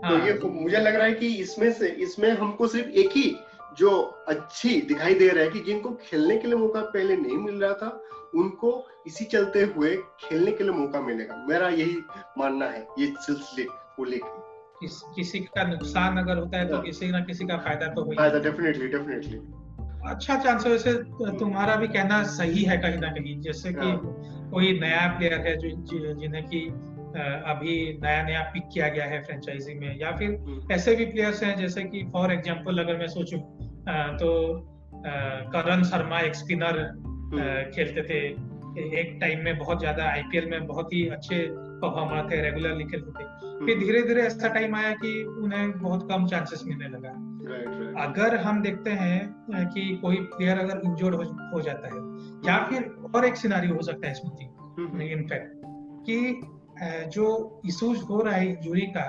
हाँ, 0.04 0.20
तो 0.20 0.26
ये 0.26 0.62
मुझे 0.62 0.78
लग 0.78 0.96
रहा 0.96 1.06
है 1.06 1.14
कि 1.14 1.28
इसमें 1.28 1.72
से 1.74 1.88
इसमें 1.88 2.32
हमको 2.32 2.68
सिर्फ़ 2.68 2.90
एक 2.90 3.10
ही 3.16 3.36
जो 3.80 3.92
अच्छी 4.28 4.80
दिखाई 4.88 5.14
दे 5.14 5.28
रहा 5.28 5.44
है 5.44 5.50
कि 5.50 5.60
जिनको 5.62 5.90
खेलने 6.02 6.38
के 6.38 6.48
लिए 6.48 6.58
मौका 6.58 6.82
पहले 6.88 7.16
नहीं 7.18 7.38
मिल 7.38 7.62
रहा 7.64 7.74
था 7.74 7.90
उनको 8.36 8.72
इसी 9.08 9.26
चलते 9.26 9.62
हुए 9.68 9.96
खेलने 10.20 10.52
के 10.52 10.64
लिए 10.64 10.74
मौका 10.74 11.02
मिलेगा 11.02 11.36
मेरा 11.50 11.70
यही 11.70 11.98
मानना 12.38 12.66
है 12.66 12.86
ये 13.00 13.14
सिलसिले 13.18 13.64
को 13.96 14.04
लेकर 14.04 14.48
किस, 14.80 15.02
किसी 15.16 15.40
का 15.40 15.64
नुकसान 15.64 16.18
अगर 16.18 16.38
होता 16.38 16.58
है 16.58 16.68
तो 16.68 16.76
हाँ। 16.76 16.84
किसी 16.84 17.08
ना 17.12 17.20
किसी 17.20 17.46
का 17.48 17.58
फ़ायदा 17.58 17.88
तो 17.88 18.04
हो 18.04 18.14
फ़ायदा 18.14 18.40
डेफिनेटली 18.40 18.88
डेफिनेटली 18.88 19.40
अच्छा 20.06 20.36
चांस 20.36 20.66
है 20.66 20.72
वैसे 20.72 20.94
तुम्हारा 21.40 21.76
भी 21.76 21.88
कहना 21.88 22.22
सही 22.34 22.64
है 22.64 22.78
कहीं 22.78 23.00
ना 23.00 23.08
कहीं 23.08 23.40
जैसे 23.42 23.74
कि 23.74 23.80
हाँ। 23.80 24.50
कोई 24.52 24.80
नया 24.80 25.08
प्लेयर 25.18 25.40
है 25.48 25.56
जो 25.58 26.14
जिन्हें 26.14 26.44
की 26.44 26.66
अभी 27.10 27.76
नया 28.04 28.22
नया 28.24 28.42
पिक 28.54 28.70
किया 28.74 28.88
गया 28.88 29.06
है 29.06 29.22
फ्रेंचाइजी 29.24 29.74
में 29.74 30.00
या 30.00 30.12
फिर 30.12 30.30
हम्म। 30.30 30.74
ऐसे 30.74 30.96
भी 30.96 31.06
प्लेयर्स 31.06 31.44
हैं 31.44 31.56
जैसे 31.58 31.84
कि 31.84 32.04
फॉर 32.14 32.32
एग्जांपल 32.32 32.78
अगर 32.78 32.98
मैं 32.98 33.08
सोचूं 33.08 33.40
तो 33.90 34.30
करण 35.54 35.84
शर्मा 35.84 36.20
एक 36.20 36.36
स्पिनर 36.36 36.80
हम्म। 36.80 37.72
खेलते 37.72 38.04
थे। 38.04 38.50
एक 39.00 39.18
टाइम 39.22 39.44
में 39.44 39.58
बहुत 39.58 39.80
ज़्यादा 39.80 40.04
आईपीएल 40.04 40.50
में 40.50 40.68
बहुत 40.68 40.94
ही 40.94 41.08
अच्छे 41.08 41.48
परफॉर्मर 41.52 42.30
थे 42.32 42.42
रेगुलरली 42.42 42.84
खेलते 42.84 43.12
थे। 43.12 43.24
हम्म। 43.24 43.66
फिर 43.66 43.80
धीरे 43.80 44.02
धीरे 44.02 44.22
ऐसा 44.22 44.48
टाइम 44.48 44.76
आया 44.76 44.92
कि 44.92 45.24
उन्हें 45.24 45.72
बहुत 45.72 46.08
कम 46.12 46.28
चांसेस 46.28 46.64
मिलने 46.68 46.88
लगा। 46.88 47.10
अगर 48.04 48.36
हम 48.36 48.62
देखते 48.62 48.90
हैं 48.90 49.70
कि 49.70 49.96
कोई 49.96 50.16
प्लेयर 50.16 50.60
अगर 50.60 50.82
इंजोर्ड 50.86 51.16
हो, 51.16 51.24
हो 51.54 51.62
जाता 51.62 51.88
है 51.88 52.02
या 52.48 52.58
फिर 52.66 52.84
और 53.16 53.26
एक 53.26 53.36
सिनारी 53.36 53.68
हो 53.68 53.82
सकता 53.82 54.08
है 54.08 54.14
इसमें 54.14 55.12
इनफैक्ट 55.12 55.52
कि 56.06 56.42
जो 57.10 57.62
इशूज 57.66 58.02
हो 58.02 58.22
रहा 58.22 58.34
है 58.34 58.50
इंजुरी 58.50 58.82
का 58.82 59.06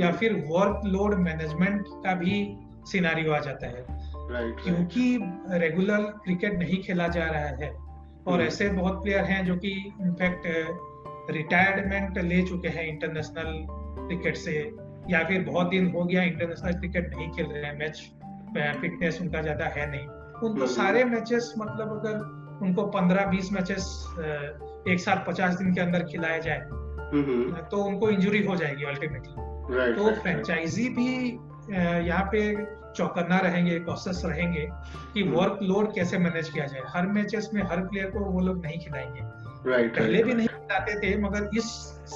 या 0.00 0.10
फिर 0.12 0.32
वर्कलोड 0.48 1.14
मैनेजमेंट 1.14 1.84
का 1.88 2.14
भी 2.14 2.56
सिनारियो 2.86 3.32
आ 3.32 3.38
जाता 3.38 3.66
है। 3.66 3.97
Right, 4.28 4.64
क्योंकि 4.64 5.04
रेगुलर 5.58 6.02
क्रिकेट 6.24 6.58
नहीं 6.58 6.82
खेला 6.82 7.08
जा 7.08 7.24
रहा 7.24 7.48
है। 7.60 7.70
और 7.70 8.38
hmm. 8.38 8.46
ऐसे 8.46 8.68
बहुत 8.68 9.02
प्लेयर 9.02 9.24
हैं 9.24 9.44
जो 9.44 9.56
कि 9.56 9.70
इनफैक्ट 10.00 10.46
रिटायरमेंट 11.30 12.18
ले 12.18 12.42
चुके 12.42 12.68
हैं 12.68 12.86
इंटरनेशनल 12.88 13.66
क्रिकेट 14.08 14.36
से। 14.36 14.56
या 15.10 15.24
फिर 15.24 15.44
बहुत 15.44 15.70
दिन 15.70 15.90
हो 15.90 16.04
गया 16.04 16.22
इंटरनेशनल 16.22 16.72
क्रिकेट 16.72 17.14
नहीं 17.16 17.30
खेल 17.30 17.46
रहे 17.46 17.64
हैं। 17.64 17.78
मैच 17.78 18.12
फिटनेस 18.80 19.20
उनका 19.22 19.42
ज़्यादा 19.42 19.64
है 19.64 19.90
नहीं। 19.90 20.06
उनको 20.48 20.64
hmm. 20.64 20.70
सारे 20.70 21.04
मैचेस 21.04 21.54
मतलब 21.58 21.88
अगर 21.98 22.64
उनको 22.66 22.86
पंद्रह 22.86 23.26
बीस 23.26 23.52
मैचेस 23.52 23.84
एक 24.88 25.00
साथ 25.00 25.26
पचास 25.26 25.54
दिन 25.54 25.74
के 25.74 25.80
अंदर 25.80 26.04
खिलाया 26.04 26.38
जाए 26.38 26.58
hmm. 26.58 27.70
तो 27.70 27.84
उनको 27.84 28.10
इंजुरी 28.10 28.42
हो 28.46 28.56
जाएगी 28.56 28.84
अल्टीमेटली 28.84 29.34
right, 29.76 29.96
तो 29.96 30.20
फ्रेंचाइजी 30.22 30.88
भी 30.88 31.10
यहाँ 32.08 32.24
पे 32.32 32.77
चौकन्ना 32.96 33.38
रहेंगे 33.38 33.80
कॉशस 33.80 34.22
रहेंगे 34.24 34.68
कि 35.14 35.22
वर्कलोड 35.22 35.84
हम्म। 35.84 35.94
कैसे 35.94 36.18
मैनेज 36.18 36.48
किया 36.48 36.66
जाए। 36.66 36.82
हर 36.86 37.06
मैचेस 37.06 37.50
में 37.54 37.62
हर 37.62 37.80
प्लेयर 37.80 38.10
को 38.10 38.20
वो 38.20 38.40
लोग 38.40 38.62
नहीं 38.66 38.78
खिलाएँगे। 38.78 39.20
Right, 39.70 39.98
पहले 39.98 40.18
right, 40.18 40.26
भी 40.26 40.34
नहीं 40.34 40.46
खिलाते 40.46 40.94
थे 40.94 41.16
मगर 41.22 41.50
इस 41.56 41.64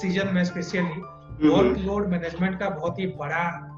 सीज़न 0.01 0.27
में 0.27 0.43
स्पेशली 0.43 1.01
वर्कलोड 1.49 2.07
मैनेजमेंट 2.07 2.59
का 2.59 2.69
बहुत 2.69 2.99
ही 2.99 3.07
बड़ा 3.07 3.69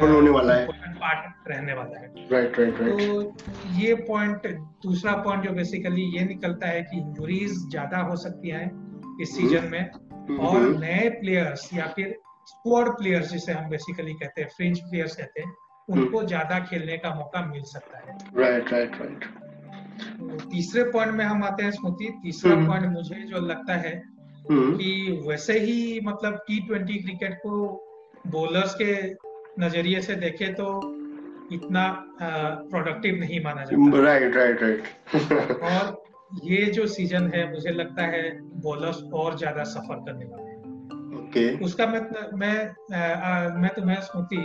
होने 0.00 0.30
वाला 0.30 0.54
है। 0.54 0.66
पार्ट 0.94 1.48
रहने 1.48 1.74
वाला 1.74 2.00
है। 2.00 2.28
राइट 2.32 2.58
राइट 2.58 2.80
राइट 2.80 2.98
तो 2.98 3.36
ये 3.70 3.94
पॉइंट 3.94 4.46
दूसरा 4.82 5.12
पॉइंट 5.12 5.44
जो 5.44 5.50
बेसिकली 5.50 6.02
ये 6.18 6.24
निकलता 6.24 6.66
है 6.66 6.82
कि 6.82 6.98
इंजुरीज 6.98 7.70
ज़्यादा 7.70 7.98
हो 7.98 8.16
सकती 8.16 8.48
हैं 8.48 9.18
इस 9.22 9.36
सीज़न 9.36 9.58
हम्म। 9.58 9.70
में। 9.70 10.38
और 10.38 10.60
नए 10.60 11.08
प्लेयर्स 11.08 11.70
या 11.74 11.86
फिर 11.86 12.18
स्क्वाड 12.46 12.88
प्लेयर्स 12.88 13.32
जिसे 13.32 13.52
हम 13.52 13.68
बेसिकली 13.70 14.12
कहते 14.12 14.42
हैं 14.42 14.48
फ्रेंच 14.48 14.80
प्लेयर्स 14.80 15.16
कहते 15.16 15.42
हैं 15.42 15.52
उनको 15.88 16.18
हम्म। 16.18 16.26
ज़्यादा 16.26 16.58
खेलने 16.60 16.96
का 16.96 17.14
मौका 17.14 17.44
मिल 17.46 17.62
सकता 17.64 17.98
है 17.98 18.16
राइट 18.36 18.72
राइट 18.72 19.00
राइट 19.00 19.24
तीसरे 20.50 20.84
पॉइंट 20.90 21.12
में 21.12 21.24
हम 21.24 21.44
आते 21.44 21.62
हैं 21.62 21.70
स्मृति 21.70 22.12
तीसरा 22.22 22.54
पॉइंट 22.56 22.84
हम्म। 22.84 22.92
मुझे 22.92 23.22
जो 23.24 23.40
लगता 23.46 23.74
है 23.76 23.94
हम्म। 24.50 24.76
कि 24.76 25.22
वैसे 25.28 25.58
ही 25.58 26.00
मतलब 26.04 26.36
टी 26.46 26.60
ट्वेंटी 26.66 26.98
क्रिकेट 27.02 27.38
को 27.42 27.58
बॉलर्स 28.28 28.74
के 28.74 28.94
नज़रिए 29.60 30.00
से 30.00 30.14
देखे 30.16 30.46
तो 30.52 30.68
इतना 31.52 31.88
प्रोडक्टिव 32.20 33.16
नहीं 33.16 33.42
माना 33.44 33.64
जाता 33.64 34.02
राइट 34.02 34.36
राइट 34.36 34.62
राइट 34.62 35.62
और 35.62 36.02
ये 36.44 36.64
जो 36.72 36.86
सीज़न 36.86 37.30
है 37.34 37.50
मुझे 37.50 37.70
लगता 37.72 38.06
है 38.06 38.30
बॉलर्स 38.62 39.02
और 39.14 39.36
ज़्यादा 39.38 39.64
सफ़र 39.64 39.96
करने 40.06 40.24
वाले 40.24 40.42
हैं 40.42 40.54
okay. 41.18 41.64
उसका 41.64 41.86
मैं 41.86 42.00
मैं 42.34 42.56
आ, 42.92 43.48
मैं 43.56 43.70
तुम्हें 43.76 44.00
स्मृति 44.00 44.42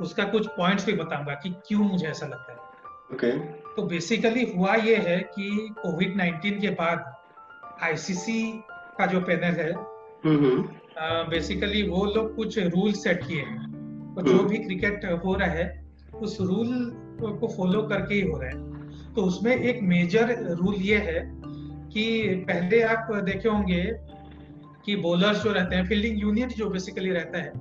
उसका 0.00 0.24
कुछ 0.24 0.46
पॉइंट्स 0.46 0.86
भी 0.86 0.92
बताऊँगा 0.92 1.34
कि 1.34 1.50
क्यों 1.66 1.80
मुझे 1.80 2.06
ऐसा 2.06 2.26
लगता 2.26 2.52
है 2.52 2.58
okay. 3.12 3.32
तो 3.76 3.82
बेसिकली 3.82 4.52
हुआ 4.56 4.74
ये 4.74 4.96
है 4.96 5.18
कि 5.34 5.74
कोविड 5.78 6.16
19 6.16 6.60
के 6.60 6.70
बाद 6.70 7.14
आईसीसी 7.82 8.42
का 8.98 9.06
जो 9.06 9.20
पैनल 9.20 9.60
है 9.60 9.72
बेसिकली 11.30 11.82
mm-hmm. 11.82 11.98
वो 11.98 12.04
लोग 12.04 12.36
कुछ 12.36 12.58
रूल 12.58 12.92
सेट 12.92 13.26
किए 13.26 13.40
हैं 13.40 13.66
तो 14.14 14.22
जो 14.22 14.32
mm-hmm. 14.32 14.50
भी 14.50 14.58
क्रिकेट 14.58 15.04
हो 15.24 15.34
रहा 15.34 15.48
है 15.48 15.66
उस 16.14 16.40
रूल 16.40 16.74
को 17.40 17.48
फॉलो 17.48 17.82
करके 17.82 18.14
ही 18.14 18.20
हो 18.20 18.38
रहा 18.38 18.50
है 18.50 19.14
तो 19.14 19.22
उसमें 19.22 19.56
एक 19.56 19.80
मेजर 19.82 20.34
रूल 20.54 20.74
ये 20.74 20.98
है 20.98 21.20
कि 21.92 22.28
पहले 22.48 22.82
आप 22.82 23.12
देखे 23.24 23.48
होंगे 23.48 23.82
कि 24.84 24.96
बॉलर्स 24.96 25.42
जो 25.42 25.52
रहते 25.52 25.76
हैं 25.76 25.86
फील्डिंग 25.86 26.20
यूनिट 26.20 26.48
जो 26.48 26.68
बेसिकली 26.70 27.10
रहता 27.10 27.38
है 27.38 27.52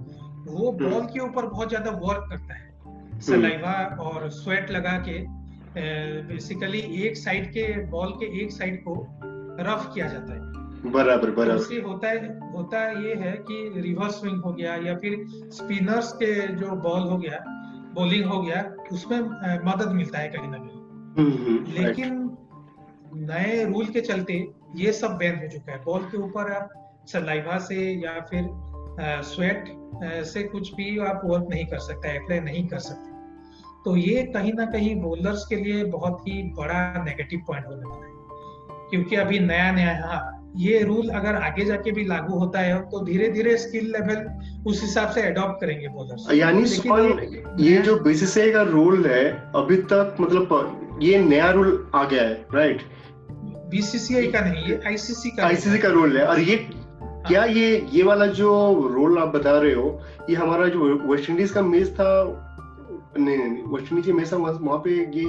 वो 0.48 0.72
बॉल 0.72 0.94
हम्म। 0.94 1.06
के 1.06 1.20
ऊपर 1.20 1.46
बहुत 1.46 1.70
ज़्यादा 1.70 1.92
वर्क 2.04 2.28
करता 2.30 2.54
है। 2.54 3.20
Saliva 3.22 3.72
hmm. 3.72 4.00
और 4.00 4.30
स्वेट 4.30 4.72
लगा 4.72 4.98
के 5.08 5.20
बेसिकली 6.28 6.80
एक 7.06 7.18
साइड 7.18 7.50
के 7.52 7.66
बॉल 7.88 8.12
के 8.12 8.26
एक 8.44 8.52
साइड 8.52 8.84
को 8.84 8.94
रफ 9.62 9.90
किया 9.94 10.08
जाता 10.08 10.34
है। 10.34 10.92
बराबर 10.92 11.32
बराबर। 11.32 11.60
तो 11.60 11.88
होता 11.88 12.08
है 12.08 12.52
होता 12.52 12.82
ये 13.02 13.14
है 13.16 13.32
कि 13.48 13.58
रिवर्स 13.76 14.20
स्विंग 14.20 14.42
हो 14.42 14.52
गया 14.54 14.76
या 14.76 14.96
फिर 14.98 15.16
स्पिनर्स 15.54 16.12
के 16.14 16.34
जो 16.56 16.76
बॉल 16.82 17.08
हो 17.10 17.18
गया 17.18 17.44
बॉलिंग 17.96 18.26
हो 18.26 18.42
गया 18.42 18.62
उसमें 18.92 19.20
मदद 19.66 19.92
मिलता 19.92 20.20
है 20.20 20.28
कहीं 20.30 20.50
ना 20.50 20.58
कहीं। 20.58 20.76
हम्म, 21.18 21.74
लेकिन 21.74 22.38
नए 23.28 23.64
रूल 23.66 23.86
के 23.86 24.02
चलते 24.02 24.34
ये 24.76 24.92
सब 24.94 25.18
बैन 25.18 25.40
हो 25.40 25.48
चुका 25.48 25.72
है। 25.72 25.84
बॉल 25.84 26.04
के 26.04 26.18
ऊपर 26.18 26.52
आप 26.54 26.74
सलाइवा 27.08 27.58
से 27.60 27.76
या 28.04 28.20
फिर 28.30 28.44
स्वेट 29.00 29.66
से 30.26 30.44
कुछ 30.44 30.74
भी 30.76 30.98
आप 31.00 31.22
वर्क 31.26 31.48
नहीं 31.50 31.66
कर 31.66 31.80
सकते 31.80 32.18
अप्लाई 32.18 32.40
नहीं 32.40 32.68
कर 32.68 32.80
सकते। 32.80 33.16
तो 33.86 33.96
ये 33.98 34.24
कहीं 34.24 34.54
ना 34.54 34.66
कहीं 34.66 34.96
बोलर्स 34.96 35.46
के 35.48 35.56
लिए 35.56 35.84
बहुत 35.84 36.28
ही 36.28 36.42
बड़ा 36.54 37.04
नेगेटिव 37.04 37.44
पॉइंट 37.48 37.66
होने 37.68 37.86
वाला 37.86 38.06
है। 38.06 38.16
क्योंकि 38.90 39.16
अभी 39.16 39.40
नया 39.40 39.72
नया 39.72 39.94
हाँ 40.06 40.34
ये 40.58 40.80
रूल 40.84 41.10
अगर 41.10 41.36
आगे 41.36 41.66
जाके 41.66 41.92
भी 41.92 42.06
लागू 42.06 42.38
होता 42.40 42.60
है 42.60 42.80
तो 42.82 43.04
धीरे 43.06 43.28
धीरे 43.30 43.58
स्किल 43.58 43.92
लेवल 43.92 44.64
उस 44.70 44.82
हिसाब 44.82 45.10
से 45.12 45.22
अडॉप्ट 45.22 45.62
करेंगे 45.62 45.88
बोलर्स 45.88 46.28
यानी 46.34 46.64
ये 47.64 47.78
जो 47.78 47.96
बीसीसीआई 48.00 48.52
का 48.52 48.62
रूल 48.62 49.06
है 49.06 49.24
अभी 49.56 49.76
तक 49.94 50.18
मतलब 50.22 51.00
ये 51.02 51.20
नया 51.20 51.52
रूल 51.52 51.92
आ 51.96 52.04
गया 52.04 52.24
है 52.24 52.46
राइट 52.54 52.82
बीसीसीआई 53.70 54.28
का 54.28 54.40
नहीं 54.40 54.66
ये 54.66 54.80
आईसीसी 54.88 55.30
का 55.30 55.46
आईसीसी 55.46 55.78
का 55.78 55.90
रूल 55.90 56.18
है 56.18 56.26
और 56.26 56.40
ये 56.40 56.56
क्या 57.28 57.44
ये 57.44 57.88
ये 57.92 58.04
वाला 58.04 58.26
जो 58.26 58.50
रोल 58.94 59.18
आप 59.20 59.28
बता 59.28 59.58
रहे 59.60 59.74
हो 59.74 60.00
ये 60.30 60.36
हमारा 60.36 60.68
जो 60.68 60.94
वेस्ट 61.12 61.30
इंडीज 61.30 61.52
का 61.52 61.62
मैच 61.62 61.90
था 61.90 62.10
नहीं 63.20 63.38
नहीं 63.38 63.64
वेस्ट 63.64 63.92
इंडीज 63.92 64.10
मैच 64.10 64.34
था 64.34 64.38
वहाँ 64.38 64.78
पे 64.78 64.92
ये 64.92 65.26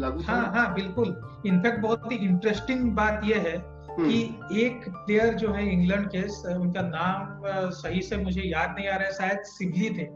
लागू 0.00 0.22
हाँ 0.22 0.44
हाँ 0.54 0.72
बिल्कुल। 0.74 1.14
इनफैक्ट 1.46 1.80
बहुत 1.80 2.12
ही 2.12 2.16
इंटरेस्टिंग 2.16 2.90
बात 2.92 3.20
ये 3.24 3.34
है 3.34 3.56
हम्म। 3.56 4.08
कि 4.08 4.62
एक 4.62 4.88
प्लेयर 4.88 5.34
जो 5.34 5.52
है 5.52 5.72
इंग्लैंड 5.72 6.08
के 6.14 6.22
उनका 6.54 6.82
नाम 6.82 7.70
सही 7.70 8.02
से 8.02 8.16
मुझे 8.16 8.42
याद 8.42 8.74
नहीं 8.78 8.88
आ 8.88 8.96
रहा 8.96 9.06
है 9.06 9.12
शायद 9.12 9.40
सिबली 9.44 9.90
थे। 9.90 10.06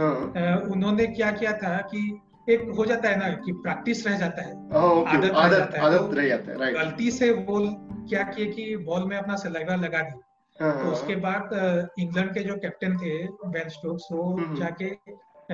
हाँ। 0.00 0.56
उन्होंने 0.72 1.06
क्या 1.06 1.30
किया 1.30 1.52
था 1.52 1.76
कि 1.94 2.20
एक 2.50 2.62
हो 2.78 2.84
जाता 2.84 3.08
है 3.08 3.18
ना 3.18 3.28
कि 3.28 3.52
प्रैक्टिस 3.52 4.06
रह 4.06 4.16
जाता 4.18 4.42
है 4.42 4.54
हाँ, 4.72 5.04
आदत, 5.06 5.30
आदत, 5.30 5.52
रह 5.52 5.58
जाता 5.58 5.80
है। 5.80 5.84
आदत 5.86 6.14
रह 6.14 6.28
जाता 6.28 6.64
है 6.64 6.72
गलती 6.72 7.10
से 7.10 7.30
वो 7.30 7.58
क्या 8.08 8.22
किए 8.22 8.46
कि 8.46 8.76
बॉल 8.76 9.04
में 9.04 9.16
अपना 9.16 9.36
सलाइवा 9.36 9.74
लगा 9.74 10.00
दी 10.00 10.20
तो 10.58 10.64
हाँ। 10.64 10.90
उसके 10.92 11.14
बाद 11.16 11.50
इंग्लैंड 11.98 12.32
के 12.34 12.40
जो 12.40 12.56
कैप्टन 12.56 12.96
थे 12.96 13.16
बेन 13.48 13.68
स्टोक्स 13.68 14.08
वो 14.12 14.22
हम्म, 14.22 14.44
हम्म। 14.44 14.56
जाके 14.56 14.88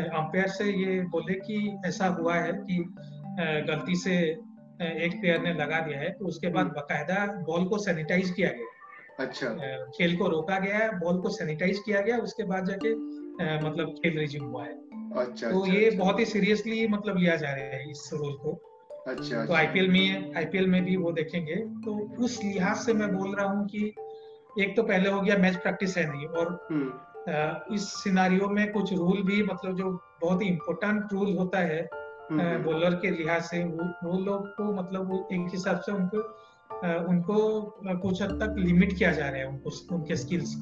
अंपायर 0.00 0.49
से 0.49 0.64
ये 0.64 1.00
बोले 1.11 1.35
कि 1.40 1.59
ऐसा 1.87 2.07
हुआ 2.19 2.35
है 2.35 2.52
कि 2.52 2.78
गलती 3.69 3.97
से 3.97 4.17
एक 4.81 5.21
प्लेयर 5.21 5.40
ने 5.40 5.52
लगा 5.55 5.81
दिया 5.81 5.99
है 5.99 6.11
तो 6.11 6.26
उसके 6.26 6.49
बाद 6.49 6.67
हम्म। 6.67 6.81
बकायदा 6.81 7.25
बॉल 7.47 7.64
को 7.64 7.78
सैनिटाइज 7.78 8.31
किया 8.31 8.50
गया 8.50 8.76
अच्छा 9.19 9.49
खेल 9.97 10.17
को 10.17 10.28
रोका 10.28 10.59
गया 10.59 10.78
है 10.78 10.99
बॉल 10.99 11.21
को 11.21 11.28
सैनिटाइज 11.28 11.78
किया 11.78 12.00
गया 12.00 12.19
उसके 12.19 12.45
बाद 12.45 12.67
जाके 12.67 12.95
मतलब 13.61 13.95
खेल 13.95 14.19
रिज्यूम 14.19 14.47
हुआ 14.47 14.64
है 14.64 14.73
अच्छा 14.73 15.50
तो 15.50 15.61
अच्छा, 15.61 15.73
ये 15.73 15.85
अच्छा। 15.87 15.99
बहुत 15.99 16.19
ही 16.19 16.25
सीरियसली 16.25 16.87
मतलब 16.88 17.17
लिया 17.17 17.37
जा 17.37 17.55
रहा 17.55 17.76
है 17.76 17.90
इस 17.90 18.11
रोल 18.12 18.37
को 18.37 18.52
अच्छा 19.07 19.45
तो 19.47 19.55
आईपीएल 19.55 19.88
में 19.88 20.35
आईपीएल 20.37 20.67
में 20.67 20.85
भी 20.85 20.97
वो 20.97 21.12
देखेंगे 21.12 21.55
तो 21.85 21.95
उस 22.25 22.43
लिहाज 22.45 22.76
से 22.76 22.93
मैं 22.93 23.12
बोल 23.14 23.35
रहा 23.35 23.47
हूँ 23.47 23.67
कि 23.67 23.93
एक 24.57 24.76
तो 24.76 24.83
पहले 24.83 25.11
हो 25.11 25.21
गया 25.21 25.37
मैच 25.38 25.57
प्रैक्टिस 25.57 25.97
है 25.99 26.07
नहीं 26.11 26.26
और 26.26 26.52
हम्म। 26.71 27.75
इस 27.75 27.88
सिनारियो 27.95 28.49
में 28.49 28.71
कुछ 28.73 28.93
रूल 28.93 29.23
भी 29.23 29.43
मतलब 29.43 29.76
जो 29.76 29.90
बहुत 30.23 30.43
ही 30.43 30.49
इम्पोर्टेंट 30.49 31.12
रूल 31.12 31.37
होता 31.37 31.59
है 31.62 31.88
बॉलर 32.33 32.87
हम्म। 32.87 33.00
के 33.00 33.11
लिहाज 33.11 33.43
से 33.43 33.64
वो 33.64 33.85
वो 34.05 34.19
लोग 34.21 34.49
को 34.57 34.73
मतलब 34.73 35.12
एक 35.33 35.49
हिसाब 35.52 35.81
से 35.81 35.93
उनको 35.93 36.23
उनको 37.11 37.38
कुछ 37.99 38.23
हद 38.23 38.33
तक 38.43 38.55
लिमिट 38.59 38.93
किया 38.93 39.12
जा 39.12 39.28
रहा 39.28 39.40
है 39.40 39.47
उनको 39.47 39.95
उनके 39.95 40.17
स्किल्स 40.17 40.57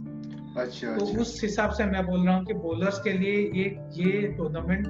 अच्छा, 0.57 0.97
तो 0.97 1.05
अच्छा। 1.07 1.21
उस 1.21 1.41
हिसाब 1.43 1.71
से 1.71 1.85
मैं 1.87 2.05
बोल 2.07 2.27
रहा 2.27 2.37
हूँ 2.37 2.45
कि 2.45 2.55
बॉलर्स 2.61 3.01
के 3.03 3.13
लिए 3.13 3.35
ये 3.55 3.65
ये 3.95 4.23
टूर्नामेंट 4.37 4.87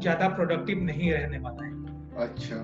ज़्यादा 0.00 0.28
प्रोडक्टिव 0.28 0.82
नहीं 0.82 1.12
रहने 1.12 1.38
वाला 1.38 1.64
है 1.64 1.78
अच्छा 2.18 2.56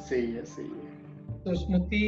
सही 0.00 0.32
है 0.32 0.44
सही 0.46 0.64
है 0.66 1.42
तो 1.44 1.54
स्मृति 1.54 2.04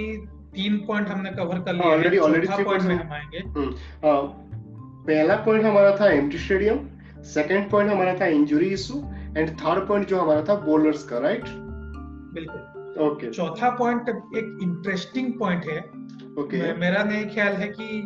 तीन 0.55 0.79
पॉइंट 0.87 1.09
हमने 1.09 1.31
कवर 1.31 1.61
कर 1.61 1.73
लिया 1.73 1.91
ऑलरेडी 1.91 2.19
ऑलरेडी 2.19 2.47
थ्री 2.47 2.65
पॉइंट 2.65 2.83
में 2.83 2.95
हम 2.95 3.13
आएँगे। 3.13 3.39
हम्म, 3.39 3.73
पहला 5.07 5.37
पॉइंट 5.37 5.65
हमारा 5.65 5.97
था 6.01 6.11
एम्प्टी 6.11 6.39
स्टेडियम 6.39 6.79
सेकंड 7.25 7.71
पॉइंट 7.71 7.91
हमारा 7.91 8.15
था 8.21 8.27
injury 8.27 8.67
issue 8.67 8.99
and 9.37 9.51
third 9.61 9.87
point 9.89 10.09
जो 10.09 10.21
हमारा 10.21 10.43
था 10.43 10.55
बॉलर्स 10.55 11.05
का 11.05 11.19
राइट 11.19 11.45
बिल्कुल। 12.35 12.61
ओके 13.01 13.31
चौथा 13.31 13.71
पॉइंट 13.71 14.09
एक 14.09 14.59
इंटरेस्टिंग 14.63 15.33
पॉइंट 15.39 15.65
है। 15.65 15.79
Okay 15.79 16.43
okay. 16.43 16.79
मेरा 16.81 17.03
नहीं 17.05 17.25
ख्याल 17.29 17.53
है 17.53 17.69
कि 17.69 18.03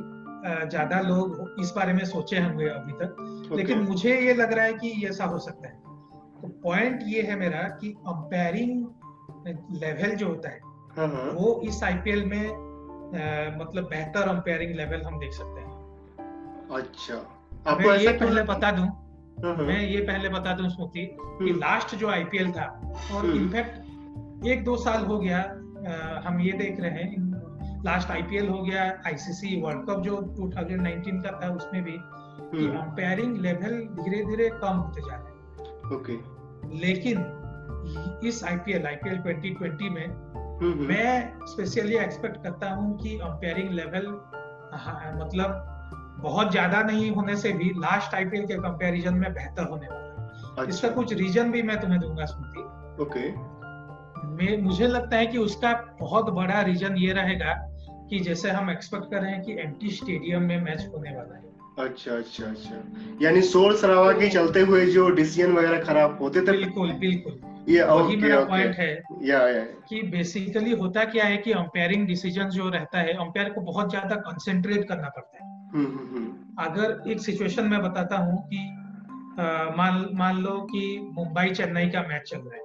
ज़्यादा 0.70 1.00
लोग 1.00 1.56
इस 1.60 1.72
बारे 1.76 1.92
में 1.92 2.04
सोचे 2.04 2.38
होंगे 2.38 2.66
अभी 2.66 2.92
तक। 2.92 3.16
Okay. 3.44 3.56
लेकिन 3.56 3.78
मुझे 3.78 4.20
ये 4.20 4.34
लग 4.34 4.52
रहा 4.52 4.64
है 4.64 4.72
कि 4.72 5.06
ऐसा 5.06 5.24
हो 5.24 5.38
सकता 5.38 5.68
है। 5.68 5.74
तो 6.42 6.48
पॉइंट 6.62 7.00
ये 7.06 7.22
है 7.22 7.36
मेरा 7.38 7.62
कि 7.80 7.88
अंपायरिंग 8.08 8.86
लेवल 9.72 10.14
जो 10.16 10.28
होता 10.28 10.48
है 10.48 10.58
हाँ, 10.58 10.60
हाँ। 10.60 10.65
वो 10.98 11.60
इस 11.64 11.82
आईपीएल 11.84 12.24
में 12.24 12.46
आ, 12.46 13.58
मतलब 13.58 13.88
बेहतर 13.90 14.28
अंपायरिंग 14.28 14.74
लेवल 14.76 15.02
हम 15.02 15.18
देख 15.18 15.32
सकते 15.32 15.60
हैं 15.60 15.74
अच्छा 16.72 17.14
आपको 17.66 17.88
मैं 17.88 17.98
ये 17.98 18.12
पहले 18.12 18.42
बता 18.44 18.70
दूँ 18.70 18.86
हाँ, 19.44 19.54
मैं 19.56 19.80
ये 19.80 20.00
पहले 20.00 20.28
बता 20.28 20.52
दूँ 20.54 20.68
स्मृति 20.70 21.06
कि 21.14 21.52
लास्ट 21.52 21.88
हम्म। 21.88 22.00
जो 22.00 22.08
आईपीएल 22.08 22.52
था 22.52 22.66
और 23.14 23.26
इनफैक्ट 23.26 23.76
हम्म। 23.76 24.48
एक 24.48 24.64
दो 24.64 24.76
साल 24.76 25.04
हो 25.04 25.18
गया 25.18 25.38
आ, 25.38 26.20
हम 26.28 26.40
ये 26.40 26.52
देख 26.52 26.80
रहे 26.80 27.02
हैं 27.02 27.82
लास्ट 27.84 28.10
आईपीएल 28.10 28.48
हो 28.48 28.62
गया 28.62 28.84
आईसीसी 29.06 29.60
वर्ल्ड 29.60 29.86
कप 29.90 30.00
जो 30.02 30.16
2019 30.38 31.22
का 31.24 31.38
था 31.42 31.50
उसमें 31.54 31.82
भी 31.84 31.98
कि 32.50 32.66
अंपायरिंग 32.68 33.36
लेवल 33.36 33.80
धीरे 33.98 34.24
धीरे 34.24 34.48
कम 34.62 34.76
होते 34.76 35.00
जा 35.00 35.16
रहे 35.16 35.28
हैं 35.28 35.96
ओके 35.96 36.16
लेकिन 36.78 37.24
इस 38.28 38.42
आईपीएल 38.44 38.86
आईपीएल 38.86 39.18
2020 39.18 39.90
में। 39.90 40.06
मैं 40.62 41.46
स्पेशली 41.46 41.96
एक्सपेक्ट 41.96 42.36
करता 42.36 42.70
हूँ 42.70 42.98
कि 42.98 43.18
अंपायरिंग 43.18 43.70
लेवल 43.70 44.06
मतलब 45.20 45.72
बहुत 46.22 46.50
ज़्यादा 46.50 46.82
नहीं 46.82 47.10
होने 47.10 47.36
से 47.36 47.52
भी 47.52 47.70
लास्ट 47.70 48.14
आईपीएल 48.14 48.46
के 48.46 48.54
कंपैरिजन 48.54 49.14
में 49.14 49.32
बेहतर 49.32 49.68
होने 49.70 49.86
वाला 49.86 50.04
है। 50.04 50.38
अच्छा। 50.48 50.64
इसका 50.64 50.88
कुछ 50.88 51.12
रीजन 51.12 51.50
भी 51.52 51.62
मैं 51.62 51.80
तुम्हें 51.80 52.00
दूँगा 52.00 52.24
स्मृति। 52.24 52.60
ओके। 53.02 53.28
मैं 54.26 54.62
मुझे 54.62 54.86
लगता 54.86 55.16
है 55.16 55.26
कि 55.26 55.38
उसका 55.38 55.72
बहुत 56.00 56.30
बड़ा 56.30 56.60
रीजन 56.60 56.96
ये 56.96 57.12
रहेगा 57.12 57.52
कि 58.10 58.20
जैसे 58.20 58.50
हम 58.50 58.70
एक्सपेक्ट 58.70 59.10
कर 59.10 59.20
रहे 59.20 59.30
हैं 59.30 59.42
कि 59.42 59.52
एम्प्टी 59.52 59.90
स्टेडियम 59.90 60.42
में 60.42 60.62
मैच 60.62 60.88
होने 60.94 61.16
वाला 61.16 61.36
है। 61.36 61.44
अच्छा 61.78 62.12
अच्छा 62.12 62.44
अच्छा। 62.44 62.76
यानी 63.22 63.42
शोर 63.42 63.76
शराबा 63.76 64.12
के 64.12 64.28
चलते 64.28 64.60
हुए 64.60 64.86
जो 64.86 65.08
डिसीज़न 65.10 65.52
वगैरह 65.52 65.82
खराब 65.84 66.18
होते 66.22 66.40
थे। 66.40 66.52
बिल्कुल 66.52 66.92
बिल्कुल। 66.92 67.40
ये 67.68 67.82
वही 67.82 68.16
मेरा 68.16 68.44
पॉइंट 68.44 68.76
है 68.76 69.04
कि 69.88 70.02
बेसिकली 70.02 70.72
होता 70.72 71.04
क्या 71.04 71.24
है 71.24 71.36
कि 71.36 71.52
अंपायरिंग 71.52 72.06
डिसीज़न 72.06 72.48
जो 72.48 72.68
रहता 72.68 72.98
है 72.98 73.12
अंपायर 73.12 73.48
को 73.48 73.60
बहुत 73.60 73.90
ज़्यादा 73.90 74.16
कंसेंट्रेट 74.16 74.88
करना 74.88 75.08
पड़ता 75.08 75.44
है। 75.44 75.70
हम्म, 75.74 75.86
हम्म, 75.86 76.16
हम्म। 76.16 76.64
अगर 76.64 77.10
एक 77.10 77.20
सिचुएशन 77.20 77.64
में 77.64 77.82
बताता 77.82 78.16
हूँ 78.16 78.48
कि 78.48 78.58
मान 79.76 80.08
मान 80.14 80.38
लो 80.38 80.50
कि 80.50 81.10
मुंबई 81.12 81.50
चेन्नई 81.50 81.88
का 81.88 82.02
मैच 82.02 82.22
चल 82.30 82.38
रहा 82.38 82.56
है। 82.56 82.62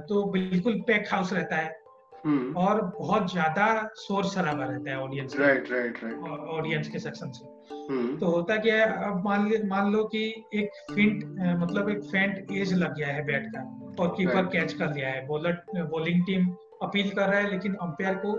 तो 0.00 0.24
बिल्कुल 0.24 0.80
पैक 0.86 1.04
हाउस 1.12 1.32
रहता 1.32 1.56
है। 1.56 1.83
और 2.26 2.80
बहुत 2.98 3.30
ज़्यादा 3.32 3.66
शोर 3.98 4.24
शराबा 4.24 4.64
रहता 4.64 4.90
है 4.90 4.98
audience 4.98 5.36
right 5.40 5.70
right 5.72 5.98
right 6.04 6.16
audience 6.50 6.88
के 6.88 6.98
सेक्शन 6.98 7.30
से। 7.30 7.44
हम्म। 7.90 8.16
तो 8.18 8.26
होता 8.26 8.56
क्या 8.56 8.76
है 8.76 8.86
अब 9.08 9.24
मान 9.24 9.50
मान 9.68 9.92
लो 9.92 10.04
कि 10.04 10.22
एक 10.54 10.70
फिंट 10.94 11.24
मतलब 11.60 11.90
एक 11.90 12.02
फेंट 12.04 12.50
एज 12.52 12.72
लग 12.74 12.96
गया 12.96 13.08
है 13.08 13.24
बैट 13.26 13.50
का 13.56 13.62
और 14.02 14.14
कीपर 14.16 14.46
कैच 14.46 14.72
कर 14.72 14.92
लिया 14.94 15.08
है। 15.08 15.26
बॉलर 15.26 15.62
बॉलिंग 15.90 16.24
टीम 16.26 16.48
अपील 16.82 17.10
कर 17.10 17.28
रहा 17.28 17.40
है 17.40 17.50
लेकिन 17.50 17.74
अंपायर 17.82 18.14
को 18.24 18.36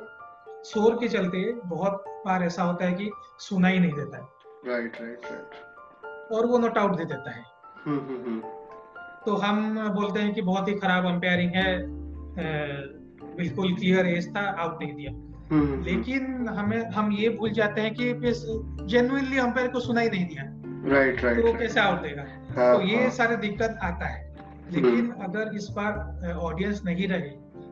शोर 0.63 0.95
के 0.95 1.07
चलते 1.07 1.51
बहुत 1.65 2.03
बार 2.25 2.43
ऐसा 2.43 2.63
होता 2.63 2.85
है 2.85 2.93
कि 2.93 3.09
सुना 3.39 3.67
ही 3.67 3.79
नहीं 3.79 3.93
देता 3.93 4.17
है। 4.17 4.23
राइट 4.67 5.01
राइट 5.01 5.25
राइट 5.25 6.31
और 6.33 6.45
वो 6.45 6.57
नॉट 6.57 6.77
आउट 6.77 6.95
दे 6.97 7.05
देता 7.05 7.31
है। 7.31 7.43
हम्म, 7.85 7.99
हम्म, 7.99 8.39
तो 9.25 9.35
हम 9.35 9.89
बोलते 9.95 10.19
हैं 10.19 10.33
कि 10.33 10.41
बहुत 10.41 10.67
ही 10.67 10.73
खराब 10.75 11.05
अंपायरिंग 11.05 11.51
है 11.55 11.73
बिल्कुल 13.37 13.73
क्लियर 13.75 14.05
एज 14.07 14.35
था 14.35 14.41
आउट 14.59 14.81
नहीं 14.81 14.93
दिया। 14.93 15.11
हम्म, 15.11 15.61
हम्म, 15.61 15.73
हम्म। 15.73 15.83
लेकिन 15.83 16.47
हमें 16.49 16.83
हम 16.89 17.11
ये 17.11 17.29
भूल 17.29 17.51
जाते 17.51 17.81
हैं 17.81 17.93
कि 17.93 18.13
जेनुअनली 18.85 19.37
अंपायर 19.37 19.67
को 19.67 19.79
सुनाई 19.79 20.09
नहीं 20.09 20.25
दिया। 20.25 20.43
राइट 20.93 21.23
राइट 21.23 21.37
तो 21.37 21.53
कैसे 21.53 21.79
आउट 21.79 22.01
देगा? 22.01 22.25
हाँ, 22.57 22.75
तो 22.75 22.81
ये 22.81 23.01
हाँ. 23.01 23.09
सारे 23.09 23.35
दिक्कत 23.37 23.77
आता 23.83 24.07
है। 24.07 24.35
लेकिन 24.71 25.09
अगर 25.11 25.51
इस 25.55 25.67
बार 25.71 26.33
ऑडियंस 26.33 26.81
नहीं 26.85 27.07
रहे 27.07 27.29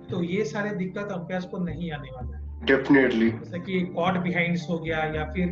तो 0.10 0.24
ये 0.24 0.44
सारे 0.46 0.70
दिक्कत 0.70 1.12
अंपायर 1.12 1.42
को 1.42 1.58
नहीं 1.58 1.92
आने 1.92 2.10
वाला 2.10 2.38
है। 2.38 2.66
डेफिनेटली 2.66 3.30
जैसे 3.30 3.60
कि 3.60 3.80
कॉट 3.96 4.18
बिहाइंड 4.18 4.58
हो 4.70 4.78
गया 4.80 4.98
या 4.98 5.24
फिर 5.26 5.48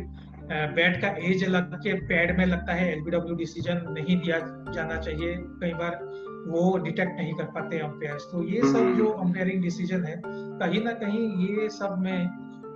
बैट 0.52 1.00
का 1.00 1.08
एज 1.08 1.44
लग 1.48 1.74
के 1.74 1.92
पैड 2.06 2.38
में 2.38 2.46
लगता 2.46 2.72
है 2.72 2.92
एलबीडब्ल्यू 2.92 3.36
डिसीज़न 3.36 3.80
नहीं 3.88 4.16
दिया 4.16 4.38
जाना 4.74 4.96
चाहिए। 4.96 5.36
कई 5.38 5.72
बार 5.72 5.98
वो 6.46 6.76
डिटेक्ट 6.78 7.16
नहीं 7.16 7.34
कर 7.34 7.44
पाते 7.54 7.78
अंपायर्स 7.78 8.28
तो 8.32 8.42
ये 8.44 8.60
सब 8.62 8.94
जो 8.96 9.08
अंपायरिंग 9.08 9.62
डिसीज़न 9.62 10.04
है 10.04 10.20
कहीं 10.24 10.84
ना 10.84 10.92
कहीं 10.98 11.48
ये 11.48 11.68
सब 11.70 11.98
में 11.98 12.26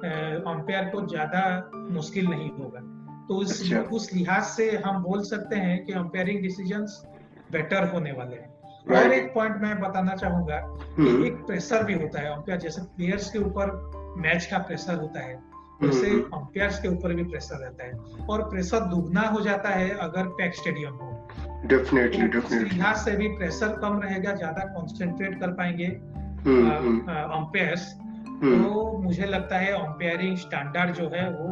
अंपायर 0.00 0.90
को 0.90 1.06
ज़्यादा 1.06 1.42
मुश्किल 1.90 2.26
नहीं 2.26 2.50
होगा 2.50 2.80
तो 3.28 3.36
उस 3.36 3.60
अच्छा। 3.62 3.80
उस 3.90 4.12
लिहाज 4.14 4.42
से 4.46 4.70
हम 4.76 5.02
बोल 5.02 5.22
सकते 5.24 5.56
हैं 5.56 5.84
कि 5.84 5.92
अंपायरिंग 5.92 6.42
डिसीज़न 6.42 6.86
बेटर 7.52 7.88
होने 7.88 8.12
वाले 8.12 8.36
हैं 8.36 8.54
right. 8.86 9.04
और 9.04 9.12
एक 9.12 9.32
पॉइंट 9.34 9.56
मैं 9.62 9.78
बताना 9.80 10.14
चाहूँगा 10.16 10.58
कि 10.76 11.02
हम्म। 11.02 11.24
एक 11.24 11.44
प्रेशर 11.46 11.84
भी 11.84 11.94
होता 11.94 12.20
है 12.20 12.32
अंपायर 12.32 12.58
जैसे 12.58 12.82
प्लेयर्स 12.96 13.30
के 13.30 13.38
ऊपर 13.38 13.72
मैच 14.18 14.46
का 14.46 14.58
प्रेशर 14.58 14.94
होता 14.94 15.20
है 15.20 15.34
वैसे 15.82 16.10
अंपायर्स 16.10 16.78
के 16.78 16.88
ऊपर 16.88 17.14
भी 17.14 17.24
प्रेशर 17.24 17.56
रहता 17.56 17.84
है 17.84 18.26
और 18.26 18.42
प्रेशर 18.50 18.84
दुगना 18.88 19.26
हो 19.28 19.40
जाता 19.40 19.70
है 19.70 19.90
अगर 20.00 20.28
पैक 20.34 20.54
स्टेडियम 20.54 20.94
हो 20.94 21.10
डेफिनेटली 21.68 22.26
डेफिनेटली 22.28 22.68
लिहाज 22.70 22.96
से 22.96 23.16
भी 23.16 23.28
प्रेशर 23.36 23.78
कम 23.82 24.00
रहेगा 24.02 24.34
ज़्यादा 24.34 24.64
कंसंट्रेट 24.72 25.38
कर 25.40 25.50
पाएँगे 25.52 25.86
अंपायर्स 26.46 27.86
हम्म, 27.94 28.44
हम्म। 28.44 28.62
तो 28.64 28.98
मुझे 29.02 29.26
लगता 29.26 29.58
है 29.58 29.72
अंपायरिंग 29.74 30.36
स्टैंडर्ड 30.38 30.94
जो 30.94 31.08
है 31.14 31.28
वो 31.30 31.48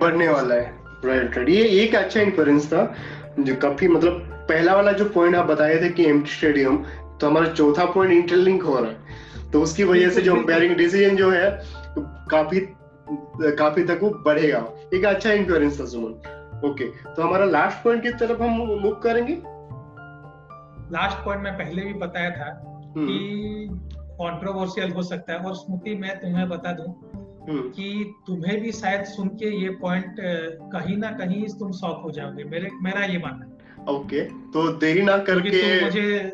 बढ़ने 0.00 0.28
वाला 0.28 0.54
है। 0.54 0.74
राइट 1.04 1.36
राइट 1.36 1.48
ये 1.48 1.64
एक 1.82 1.94
अच्छा 1.94 2.20
इन्फ्लुएंस 2.20 2.66
था 2.66 2.94
जो 3.40 3.54
काफ़ी 3.62 3.88
मतलब 3.88 4.46
पहला 4.48 4.74
वाला 4.74 4.92
जो 4.92 5.04
पॉइंट 5.10 5.34
आप 5.36 5.46
बताए 5.46 5.80
थे 5.82 5.88
कि 5.88 6.04
एम्प्टी 6.08 6.30
स्टेडियम 6.30 6.76
तो 7.20 7.26
हमारा 7.26 7.52
चौथा 7.52 7.84
पॉइंट 7.92 8.12
इंटरलिंक 8.12 8.62
हो 8.62 8.78
रहा 8.78 8.90
है। 8.90 9.50
तो 9.50 9.60
उसकी 9.62 9.84
वजह 9.84 10.10
से 10.10 10.22
जो 10.22 10.34
अंपायरिंग 10.36 10.74
डिसीज़न 10.76 11.16
जो 11.16 11.30
है 11.30 11.50
काफ़ी 12.30 12.60
काफ़ी 13.58 13.84
तक 13.84 13.98
वो 14.02 14.10
बढ़ेगा। 14.24 14.64
एक 14.94 15.04
अच्छा 15.04 15.32
इन्फ्लुएंस 15.32 15.80
था 15.80 15.84
सुमन। 15.84 16.14
ओके 16.64 16.84
तो 17.06 17.22
हमारा 17.22 17.44
लास्ट 17.46 17.82
पॉइंट 17.84 18.02
की 18.02 18.10
तरफ़ 18.16 18.42
हम 18.42 18.56
मूव 18.78 18.94
करेंगे 19.02 19.34
लास्ट 20.92 21.24
पॉइंट 21.24 21.42
मैं 21.42 21.56
पहले 21.58 21.82
भी 21.82 21.92
बताया 21.96 22.30
था 22.30 22.50
हम्म। 22.96 23.06
कि 23.06 23.68
कंट्रोवर्शियल 24.20 24.92
हो 24.92 25.02
सकता 25.02 25.32
है 25.32 25.38
और 25.40 25.54
स्मृति 25.54 25.94
मैं 25.94 26.18
तुम्हें 26.20 26.48
बता 26.48 26.72
दूँ 26.72 26.86
हम्म। 27.48 27.68
कि 27.70 28.14
तुम्हें 28.26 28.60
भी 28.60 28.72
शायद 28.72 29.04
सुन 29.06 29.28
के 29.36 29.50
ये 29.56 29.68
पॉइंट 29.80 30.16
कहीं 30.72 30.96
ना 30.96 31.10
कहीं 31.18 31.46
तुम 31.58 31.72
शॉक 31.72 32.02
हो 32.02 32.10
जाओगे 32.10 32.44
मेरे 32.46 32.70
मेरा 32.82 33.04
ये 33.04 33.18
मानना 33.18 33.46
है 33.46 33.56
ओके 33.88 34.22
तो 34.50 34.68
देरी 34.78 35.02
ना 35.02 35.16
करके 35.24 35.50
तुम 35.52 35.84
मुझे 35.84 36.32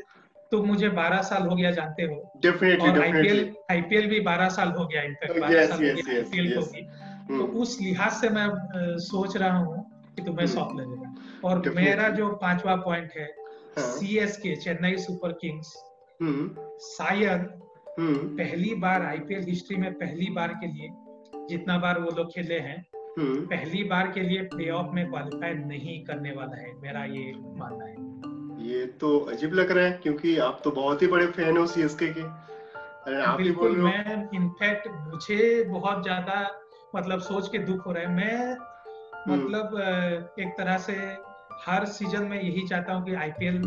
तुम 0.52 0.66
मुझे 0.66 0.88
12 0.90 1.22
साल 1.24 1.42
हो 1.42 1.54
गया 1.56 1.70
जानते 1.70 2.02
हो 2.02 2.16
डेफिनेटली 2.42 2.88
और 2.88 3.00
आईपीएल 3.00 3.38
आईपीएल 3.70 4.08
भी 4.08 4.20
12 4.24 4.48
साल 4.50 4.72
हो 4.72 4.86
गया 4.86 5.02
इनफैक्ट 5.02 5.38
12 5.38 5.68
साल 5.68 5.72
हो 5.72 5.78
गया 5.78 6.16
आईपीएल 6.16 6.52
को 6.54 6.64
भी 6.66 6.82
तो 6.82 7.34
हम्म। 7.34 7.60
उस 7.60 7.78
लिहाज 7.80 8.12
से 8.12 8.28
मैं 8.30 8.48
सोच 9.02 9.36
रहा 9.36 9.58
हूँ 9.58 9.84
कि 10.16 10.22
तुम्हें 10.22 10.46
सौंप 10.46 10.76
लगेगा। 10.76 11.14
और 11.44 11.70
मेरा 11.74 12.08
जो 12.10 12.28
पांचवा 12.42 12.76
पॉइंट 12.76 13.12
है 13.16 13.28
सी 13.78 14.16
एस 14.18 14.36
के 14.36 14.54
चेन्नई 14.56 14.96
सुपर 14.98 15.32
किंग्स। 15.32 15.72
शायद 16.86 17.48
पहली 17.98 18.74
बार 18.74 19.02
आईपीएल 19.02 19.44
हिस्ट्री 19.44 19.76
में 19.76 19.92
पहली 19.94 20.30
बार 20.30 20.54
के 20.54 20.66
लिए 20.66 20.88
जितना 21.48 21.78
बार 21.78 22.00
वो 22.00 22.10
लोग 22.16 22.32
खेले 22.34 22.58
हैं 22.60 22.84
पहली 23.18 23.82
बार 23.84 24.10
के 24.12 24.20
लिए 24.20 24.42
प्ले 24.48 24.68
ऑफ़ 24.70 24.94
में 24.94 25.08
क्वालिफाई 25.10 25.54
नहीं 25.54 26.04
करने 26.04 26.32
वाला 26.32 26.56
है 26.56 26.72
मेरा 26.82 27.04
ये 27.04 27.32
मानना 27.56 27.84
है। 27.84 28.70
ये 28.70 28.86
तो 29.00 29.18
अजीब 29.30 29.52
लग 29.52 29.70
रहा 29.70 29.84
है 29.84 29.92
क्योंकि 30.02 30.36
आप 30.38 30.60
तो 30.64 30.70
बहुत 30.70 31.02
ही 31.02 31.06
बड़े 31.06 31.26
फ़ैन 31.28 31.56
हो 31.56 31.66
सीएसके 31.66 32.06
के। 32.08 32.22
अरे 32.22 33.22
आप 33.22 33.36
बिल्कुल 33.36 33.76
मैं 33.76 34.28
इनफैक्ट 34.34 34.88
मुझे 35.08 35.64
बहुत 35.64 36.02
ज़्यादा 36.02 36.36
मतलब 36.96 37.20
सोच 37.20 37.48
के 37.48 37.58
दुख 37.58 37.86
हो 37.86 37.92
रहा 37.92 38.02
है। 38.02 38.14
मैं 38.16 38.36
हम्म। 38.38 38.71
मतलब 39.28 40.36
एक 40.40 40.54
तरह 40.58 40.78
से 40.78 40.92
हर 41.66 41.84
सीज़न 41.88 42.22
में 42.22 42.40
यही 42.42 42.66
चाहता 42.68 42.92
हूँ 42.92 43.04
कि 43.06 43.14
आईपीएल 43.16 43.58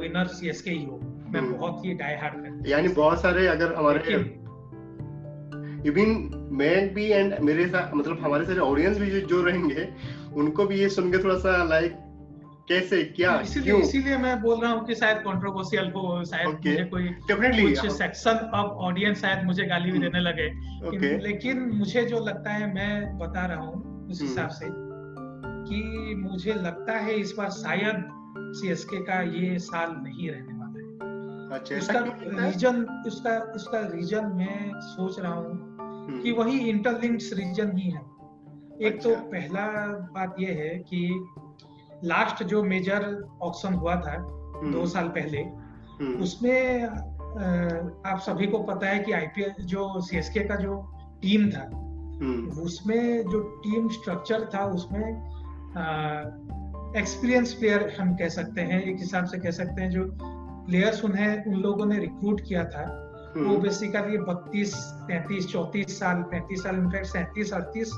विनर 0.00 0.26
सीएसके 0.28 0.70
ही 0.70 0.84
हो 0.84 0.98
मैं 0.98 1.40
हम्म। 1.40 1.52
बहुत 1.52 1.84
ही 1.84 1.94
डाई 1.94 2.14
हार्ड 2.14 2.42
फ़ैन 2.42 2.62
यानी 2.66 2.88
बहुत 2.94 3.22
सारे 3.22 3.46
अगर 3.46 3.74
हमारे 3.74 4.16
इवन 5.88 6.48
मैं 6.52 6.94
भी 6.94 7.04
एंड 7.10 7.34
मेरे 7.40 7.66
साथ 7.66 7.94
मतलब 7.94 8.20
हमारे 8.20 8.44
सारे 8.44 8.58
ऑडियंस 8.60 8.98
भी 8.98 9.20
जो 9.22 9.42
रहेंगे 9.42 9.88
उनको 10.34 10.66
भी 10.66 10.80
ये 10.80 10.88
सुन 10.88 11.10
के 11.12 11.22
थोड़ा 11.24 11.36
सा 11.38 11.62
लाइक 11.64 11.96
कैसे 12.68 13.02
क्या 13.16 13.38
इसीलिए 13.40 13.76
इसीलिए 13.76 14.16
मैं 14.18 14.40
बोल 14.42 14.60
रहा 14.60 14.70
हूँ 14.72 14.84
कि 14.86 14.94
शायद 14.94 15.16
कंट्रोवर्शियल 15.18 15.90
हो 15.90 16.24
शायद 16.24 16.46
okay. 16.48 16.66
मुझे 16.66 16.84
कोई 16.84 17.08
Definitely, 17.30 17.80
कुछ 17.80 17.92
सेक्शन 17.92 18.50
ऑफ़ 18.54 18.70
ऑडियंस 18.86 19.20
शायद 19.20 19.44
मुझे 19.44 19.64
गाली 19.64 19.90
भी 19.90 19.98
hmm. 19.98 20.02
देने 20.02 20.20
लगे 20.20 20.48
okay. 20.88 21.12
लेकिन 21.22 21.60
मुझे 21.74 22.04
जो 22.04 22.24
लगता 22.26 22.52
है 22.52 22.72
मैं 22.74 23.18
बता 23.18 23.46
रहा 23.46 23.66
हूँ 23.66 23.93
उस 24.10 24.18
hmm. 24.18 24.28
हिसाब 24.28 24.48
से 24.50 24.68
कि 25.66 26.14
मुझे 26.14 26.54
लगता 26.54 26.98
है 26.98 27.14
इस 27.14 27.34
बार 27.38 27.50
शायद 27.50 28.04
सीएसके 28.56 28.98
का 29.02 29.20
ये 29.20 29.58
साल 29.58 29.94
नहीं 29.98 30.30
रहने 30.30 30.58
वाला 30.58 30.78
है 30.78 31.58
अच्छा 31.58 31.76
उसका 31.76 32.00
रीजन 32.40 32.84
उसका 33.06 33.38
उसका 33.54 33.80
रीजन 33.86 34.32
मैं 34.36 34.72
सोच 34.80 35.20
रहा 35.20 35.32
हूँ 35.32 35.52
hmm. 35.52 36.22
कि 36.22 36.32
वही 36.32 36.58
इंटरलिंक्स 36.70 37.32
रीजन 37.32 37.76
ही 37.76 37.90
है 37.90 38.02
एक 38.80 39.02
तो 39.02 39.10
अच्छा। 39.10 39.20
तो 39.20 39.30
पहला 39.30 39.66
बात 40.12 40.36
यह 40.40 40.54
है 40.54 40.78
कि 40.88 41.00
लास्ट 42.04 42.42
जो 42.42 42.62
मेजर 42.62 43.04
ऑक्शन 43.42 43.74
हुआ 43.74 43.94
था 43.96 44.14
हम्म। 44.14 44.72
दो 44.72 44.86
साल 44.86 45.08
पहले 45.08 45.38
हम्म। 45.38 46.22
उसमें 46.22 46.82
आप 46.82 48.18
सभी 48.20 48.46
को 48.46 48.58
पता 48.62 48.86
है 48.86 48.98
कि 48.98 49.12
आईपीएल 49.12 49.64
जो 49.64 50.00
सीएसके 50.00 50.40
का 50.40 50.56
जो 50.56 50.76
टीम 51.22 51.50
था 51.50 51.62
हम्म। 51.62 51.84
उसमें 52.62 53.22
जो 53.28 53.40
टीम 53.40 53.88
स्ट्रक्चर 53.88 54.44
था 54.54 54.64
उसमें 54.64 55.06
एक्सपीरियंस 56.98 57.52
प्लेयर 57.52 57.96
हम 58.00 58.16
कह 58.16 58.28
सकते 58.28 58.60
हैं 58.60 58.82
एक 58.82 58.96
हिसाब 58.98 59.24
से 59.24 59.38
कह 59.38 59.50
सकते 59.50 59.82
हैं 59.82 59.90
जो 59.90 60.04
प्लेयर्स 60.66 61.04
उन्हें 61.04 61.44
उन 61.44 61.54
लोगों 61.54 61.86
ने 61.86 61.98
रिक्रूट 61.98 62.40
किया 62.40 62.64
था 62.64 63.00
वो 63.36 63.56
बेसिकली 63.58 64.18
बत्तीस 64.18 64.74
तैतीस 65.08 65.48
चौतीस 65.48 65.98
साल 65.98 66.22
पैंतीस 66.22 66.62
साल 66.62 66.76
इनफैक्ट 66.76 67.06
सैंतीस 67.06 67.52
अड़तीस 67.52 67.90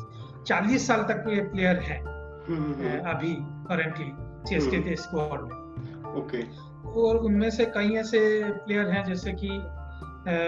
चालीस 0.46 0.87
साल 0.87 1.02
तक 1.02 1.24
ये 1.29 1.40
प्लेयर 1.40 1.79
है 1.79 1.98
अभी 3.02 3.37
करेंटली 3.40 4.12
सीएसके 4.48 4.79
के 4.79 4.96
स्क्वाड 4.96 5.42
में। 5.42 5.50
ओके 6.16 6.42
और 7.00 7.16
उनमें 7.16 7.50
से 7.50 7.64
कई 7.66 7.90
ऐसे 7.94 8.18
प्लेयर 8.44 8.90
हैं 8.90 9.05
जैसे 9.05 9.33
कि 9.33 9.48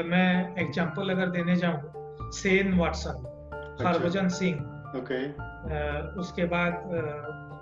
मैं 0.08 0.56
एग्जांपल 0.58 1.08
अगर 1.10 1.30
देने 1.30 1.56
जाऊँ 1.56 2.30
Shane 2.32 2.78
Watson. 2.78 3.24
Harbhajan 3.86 4.28
Singh. 4.28 4.58
Okay. 4.96 5.20
उसके 6.20 6.44
बाद 6.44 6.74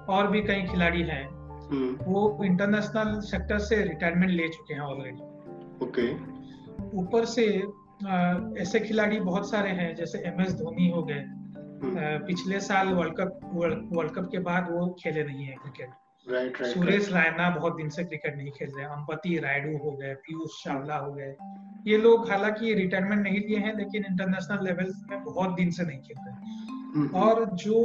और 0.08 0.26
भी 0.26 0.42
कई 0.42 0.62
खिलाड़ी 0.62 1.02
हैं। 1.02 1.24
हम्म। 1.68 2.04
वो 2.04 2.44
इंटरनेशनल 2.44 3.20
सेक्टर 3.20 3.58
से 3.58 3.82
रिटायरमेंट 3.82 4.32
ले 4.32 4.48
चुके 4.48 4.74
हैं 4.74 4.80
ऑलरेडी 4.80 5.22
ओके। 5.84 6.06
ऊपर 6.98 7.24
से 7.24 7.46
ऐसे 8.62 8.80
खिलाड़ी 8.80 9.20
बहुत 9.20 9.50
सारे 9.50 9.70
हैं 9.70 9.94
जैसे 9.94 10.18
एम 10.18 10.40
एस 10.40 10.54
धोनी 10.54 10.90
हो 10.90 11.02
गए। 11.02 11.20
हम्म। 11.20 12.26
पिछले 12.26 12.60
साल 12.60 12.88
वर्ल्ड 12.88 13.14
कप 13.14 13.40
वर्ल्ड 13.92 14.10
कप 14.10 14.28
के 14.32 14.38
बाद 14.38 14.68
वो 14.70 14.96
खेले 15.02 15.24
नहीं 15.24 15.44
है 15.44 15.54
क्रिकेट 15.54 15.90
सुरेश 16.28 17.08
रायना 17.12 17.48
बहुत 17.50 17.76
दिन 17.76 17.88
से 17.88 18.04
क्रिकेट 18.04 18.36
नहीं 18.36 18.50
खेल 18.50 18.70
रहे 18.76 18.84
अंपति 18.84 19.38
रायडू 19.38 19.76
हो 19.78 19.90
गए 19.90 20.14
पीयूष 20.14 20.62
चावला 20.64 20.96
हो 20.96 21.12
गए 21.12 21.34
ये 21.86 21.98
लोग 21.98 22.28
हालाँकि 22.30 22.74
रिटायरमेंट 22.74 23.22
नहीं 23.22 23.40
लिए 23.40 23.58
हैं 23.58 23.76
लेकिन 23.76 24.04
इंटरनेशनल 24.10 24.64
लेवल 24.64 24.92
में 25.10 25.22
बहुत 25.24 25.54
दिन 25.54 25.70
से 25.70 25.84
नहीं 25.84 26.00
खेल 26.00 26.16
रहे 26.18 26.34
हम्म। 26.94 27.08
और 27.18 27.44
जो 27.56 27.78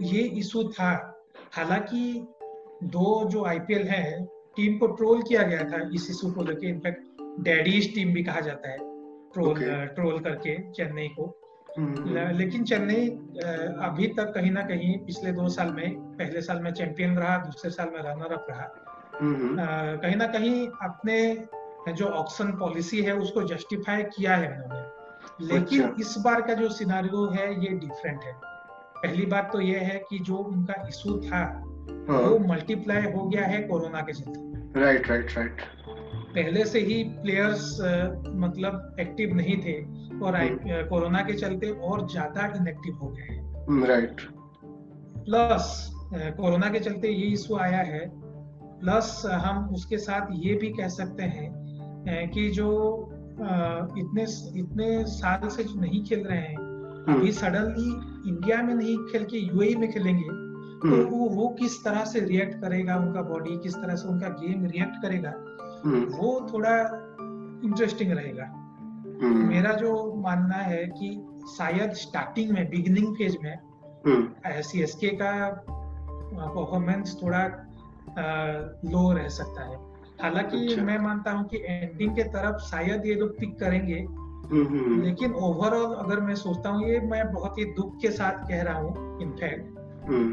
ये 0.00 0.22
इशू 0.38 0.64
था 0.68 0.90
हालाँकि 1.52 2.26
दो 2.82 3.28
जो 3.30 3.44
आईपीएल 3.44 3.86
है 3.88 4.24
टीम 4.56 4.78
को 4.78 4.86
ट्रोल 4.86 5.22
किया 5.22 5.42
गया 5.42 5.64
था 5.64 5.88
इस 5.94 6.10
इशू 6.10 6.30
को 6.32 6.42
लेके 6.42 6.66
इनफैक्ट 6.66 7.22
डैडीज 7.40 7.94
टीम 7.94 8.12
भी 8.14 8.24
कहा 8.24 8.40
जाता 8.40 8.70
है 8.70 8.78
ट्रोल 9.32 9.52
okay. 9.52 9.94
ट्रोल 9.94 10.18
करके 10.20 10.56
चेन्नई 10.72 11.08
को। 11.08 11.41
लेकिन 11.78 12.64
चेन्नई 12.64 13.08
अभी 13.82 14.06
तक 14.08 14.32
कहीं 14.34 14.50
ना 14.50 14.62
कहीं 14.62 14.98
पिछले 15.06 15.32
दो 15.32 15.48
साल 15.48 15.72
में 15.72 15.94
पहले 16.16 16.40
साल 16.42 16.60
में 16.62 16.72
चैंपियन 16.72 17.16
रहा 17.16 17.36
दूसरे 17.38 17.70
साल 17.70 17.90
में 17.94 18.00
रनर 18.00 18.32
अप 18.32 18.46
रहा 18.50 18.70
हम्म। 19.20 19.56
कहीं 20.00 20.16
ना 20.16 20.26
कहीं 20.26 20.66
अपने 20.82 21.94
जो 21.94 22.06
ऑक्शन 22.06 22.52
पॉलिसी 22.52 23.02
है 23.02 23.16
उसको 23.16 23.42
जस्टिफाई 23.42 24.02
किया 24.06 24.36
है 24.36 24.50
उन्होंने 24.54 24.90
लेकिन 25.46 25.82
अच्छा। 25.82 25.96
इस 26.00 26.14
बार 26.18 26.40
का 26.40 26.54
जो 26.54 26.68
सिनारियो 26.68 27.26
है 27.30 27.48
ये 27.64 27.70
डिफरेंट 27.78 28.24
है 28.24 28.32
पहली 28.96 29.26
बात 29.26 29.50
तो 29.52 29.60
ये 29.60 29.78
है 29.80 29.98
कि 30.10 30.18
जो 30.20 30.36
उनका 30.36 30.74
इशू 30.88 31.18
था 31.20 31.42
हाँ। 32.08 32.18
वो 32.18 32.38
मल्टीप्लाई 32.46 33.12
हो 33.12 33.28
गया 33.28 33.46
है 33.46 33.62
कोरोना 33.62 34.00
के 34.00 34.12
चलते 34.12 34.80
राइट 34.80 35.08
राइट 35.10 35.36
राइट 35.36 35.62
पहले 36.34 36.64
से 36.64 36.80
ही 36.80 37.02
प्लेयर्स 37.22 37.64
मतलब 38.36 38.96
एक्टिव 39.00 39.34
नहीं 39.34 39.56
थे 39.56 39.80
और 40.18 40.36
हम्म। 40.36 40.82
कोरोना 40.88 41.22
के 41.22 41.32
चलते 41.34 41.70
और 41.82 42.06
ज़्यादा 42.08 42.46
इनएक्टिव 42.56 42.94
हो 42.96 43.08
गए 43.08 43.86
राइट 43.86 44.20
प्लस 45.18 45.72
कोरोना 46.14 46.68
के 46.68 46.78
चलते 46.80 47.08
ये 47.08 47.26
इशू 47.32 47.56
आया 47.58 47.82
है 47.84 48.04
प्लस 48.80 49.22
हम 49.26 49.68
उसके 49.74 49.98
साथ 50.00 50.28
ये 50.36 50.54
भी 50.54 50.68
कह 50.70 50.88
सकते 50.90 51.22
हैं 51.32 52.30
कि 52.30 52.48
जो 52.50 52.70
इतने 53.38 54.22
इतने 54.60 55.04
साल 55.08 55.48
से 55.48 55.64
जो 55.64 55.80
नहीं 55.80 56.04
खेल 56.04 56.24
रहे 56.24 56.38
हैं 56.38 56.56
हम्म। 56.56 57.14
अभी 57.14 57.32
सडनली 57.32 57.90
इंडिया 58.30 58.62
में 58.62 58.74
नहीं 58.74 58.96
खेल 59.06 59.24
के 59.24 59.38
यूएई 59.38 59.74
में 59.74 59.90
खेलेंगे 59.92 60.28
तो 60.82 60.88
हम्म। 60.88 61.04
वो 61.06 61.28
वो 61.30 61.48
किस 61.58 61.78
तरह 61.84 62.04
से 62.04 62.20
रिएक्ट 62.20 62.60
करेगा 62.60 62.96
उनका 62.96 63.22
बॉडी 63.22 63.56
किस 63.62 63.74
तरह 63.74 63.96
से 63.96 64.08
उनका 64.08 64.28
गेम 64.36 64.64
रिएक्ट 64.66 65.02
करेगा 65.02 65.32
वो 65.86 66.48
थोड़ा 66.52 66.78
इंटरेस्टिंग 67.64 68.12
रहेगा। 68.12 68.44
हम्म। 69.22 69.48
मेरा 69.48 69.72
जो 69.72 70.14
मानना 70.16 70.54
है 70.54 70.86
कि 70.86 71.26
शायद 71.58 71.92
स्टार्टिंग 71.92 72.50
में 72.50 72.70
बिगिनिंग 72.70 73.16
फ़ेज़ 73.16 73.36
में 73.42 73.58
सी 74.62 74.82
एस 74.82 74.94
के 74.94 75.08
का 75.08 75.50
परफॉर्मेंस 76.34 77.20
थोड़ा 77.22 77.44
लो 78.84 79.12
रह 79.12 79.28
सकता 79.28 79.64
है। 79.64 79.76
हालाँकि 80.22 80.66
अच्छा। 80.66 80.82
मैं 80.82 80.98
मानता 80.98 81.30
हूँ 81.30 81.48
कि 81.48 81.56
एंडिंग 81.66 82.16
के 82.16 82.22
तरफ़ 82.22 82.56
शायद 82.56 83.06
ये 83.06 83.14
लोग 83.14 83.38
पिक 83.38 83.58
करेंगे 83.58 83.98
हम्म, 83.98 84.66
हम्म, 84.66 85.02
लेकिन 85.02 85.32
ओवरऑल 85.32 85.94
अगर 85.94 86.20
मैं 86.20 86.34
सोचता 86.34 86.70
हूँ 86.70 86.88
ये 86.88 87.00
मैं 87.00 87.32
बहुत 87.32 87.58
ही 87.58 87.64
दुख 87.64 88.00
के 88.00 88.10
साथ 88.10 88.48
कह 88.48 88.62
रहा 88.62 88.78
हूँ 88.78 89.22
इनफैक्ट 89.22 89.74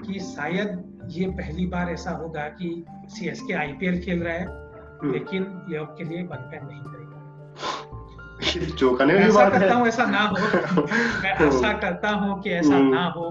कि 0.07 0.19
शायद 0.19 0.99
ये 1.09 1.27
पहली 1.27 1.65
बार 1.65 1.89
ऐसा 1.89 2.11
होगा 2.11 2.41
कि 2.41 2.85
सी 3.05 3.27
एस 3.27 3.41
के 3.41 3.53
आईपीएल 3.53 4.01
खेल 4.01 4.23
रहा 4.23 4.33
है। 4.33 4.68
लेकिन 5.03 5.65
ये 5.69 5.85
के 5.97 6.03
लिए 6.03 6.23
बनकर 6.23 6.61
नहीं 6.61 6.81
करेगा 6.83 8.75
चौंकाने 8.75 9.13
वाली 9.19 9.31
बात 9.31 9.51
करता 9.51 9.73
हूँ 9.75 9.87
ऐसा 9.87 10.05
ना 10.05 10.21
हो। 10.21 10.35
मैं 11.23 11.33
ऐसा 11.47 11.73
करता 11.73 12.09
हूँ 12.09 12.41
कि 12.41 12.49
ऐसा 12.49 12.75
हम्म। 12.75 12.93
ना 12.93 13.05
हो। 13.05 13.29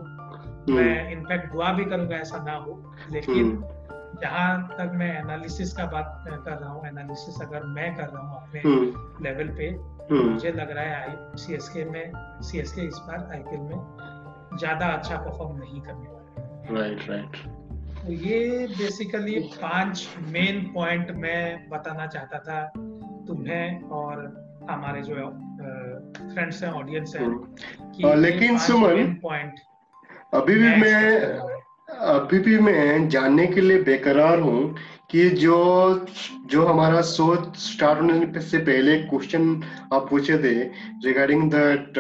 मैं 0.71 1.13
इनफैक्ट 1.13 1.53
दुआ 1.53 1.73
भी 1.73 1.85
करूँगा 1.85 2.17
ऐसा 2.17 2.39
ना 2.45 2.55
हो। 2.55 2.95
लेकिन 3.11 3.45
हम्म। 3.45 3.77
जहाँ 4.23 4.69
तक 4.69 4.93
मैं 4.95 5.19
एनालिसिस 5.19 5.73
का 5.73 5.85
बात 5.87 6.25
कर 6.29 6.53
रहा 6.53 6.71
हूँ 6.71 6.87
एनालिसिस 6.87 7.41
अगर 7.43 7.63
मैं 7.63 7.95
कर 7.97 8.09
रहा 8.09 8.23
हूँ 8.23 8.37
अपने 8.37 8.61
लेवल 9.25 9.49
हम्म। 9.49 9.57
पे 9.57 9.71
तो 10.09 10.23
मुझे 10.23 10.53
लग 10.53 10.71
रहा 10.71 10.85
है 10.85 11.03
आई 11.03 11.39
सीएसके 11.39 11.85
में 11.85 12.13
सीएसके 12.43 12.83
इस 12.83 12.99
बार 12.99 13.29
आईपीएल 13.33 13.61
में 13.61 14.59
ज़्यादा 14.59 14.87
अच्छा 14.87 15.17
परफॉर्म 15.17 15.57
नहीं 15.59 15.81
करने 15.81 16.09
वाला। 16.09 16.81
राइट 16.81 17.09
राइट 17.11 17.37
तो 17.99 18.13
ये 18.13 18.67
बेसिकली 18.69 19.39
पाँच 19.55 20.09
मेन 20.29 20.61
पॉइंट 20.75 21.11
मैं 21.17 21.69
बताना 21.69 22.07
चाहता 22.07 22.39
था 22.39 22.61
तुम्हें 23.29 23.83
और 23.93 24.23
हमारे 24.71 25.03
जो 25.03 25.15
फ्रेंड्स 26.35 26.63
हैं 26.63 26.71
ऑडियंस 26.73 27.15
है 27.17 27.27
कि 27.93 28.15
लेकिन 28.21 28.59
सुमन 28.59 29.15
पॉइंट 29.23 29.61
अभी 30.35 30.55
भी 30.55 30.75
मैं 30.77 31.49
अभी 31.89 32.39
भी 32.39 32.59
मैं 32.59 33.09
जानने 33.09 33.47
के 33.47 33.61
लिए 33.61 33.83
बेकरार 33.83 34.41
हूँ 34.41 34.63
कि 35.11 35.29
जो 35.37 35.59
जो 36.47 36.65
हमारा 36.67 37.01
शो 37.03 37.35
स्टार्ट 37.59 38.01
होने 38.01 38.41
से 38.41 38.59
पहले 38.59 38.99
क्वेश्चन 39.03 39.63
आप 39.93 40.09
पूछे 40.11 40.39
थे 40.39 40.55
रिगार्डिंग 41.07 41.51
दैट 41.51 41.93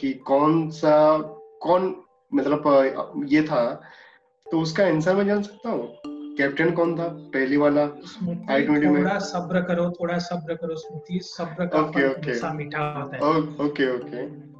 कि 0.00 0.12
कौन 0.26 0.68
सा 0.70 0.96
कौन 1.62 1.94
मतलब 2.34 3.26
ये 3.28 3.42
था 3.42 3.64
तो 4.52 4.60
उसका 4.60 4.84
आंसर 4.84 5.14
मैं 5.14 5.26
जान 5.26 5.42
सकता 5.42 5.70
हूँ? 5.70 5.86
कैप्टन 6.36 6.70
कौन 6.70 6.98
था? 6.98 7.04
पहली 7.04 7.56
वाला 7.56 7.82
आई 8.50 8.62
ट्वेंटी 8.62 8.86
में? 8.86 9.02
थोड़ा 9.02 9.18
सब्र 9.18 9.60
करो 9.60 9.90
थोड़ा 9.90 10.18
सब्र 10.18 10.54
करो 10.54 10.74
स्मृति 10.74 11.20
सब्र 11.22 11.66
का 11.66 11.78
okay, 11.78 12.04
okay. 12.08 12.54
मीठा 12.54 12.84
होता 13.02 13.16
है। 13.16 13.22
Okay 13.66 13.96
okay. 13.96 14.52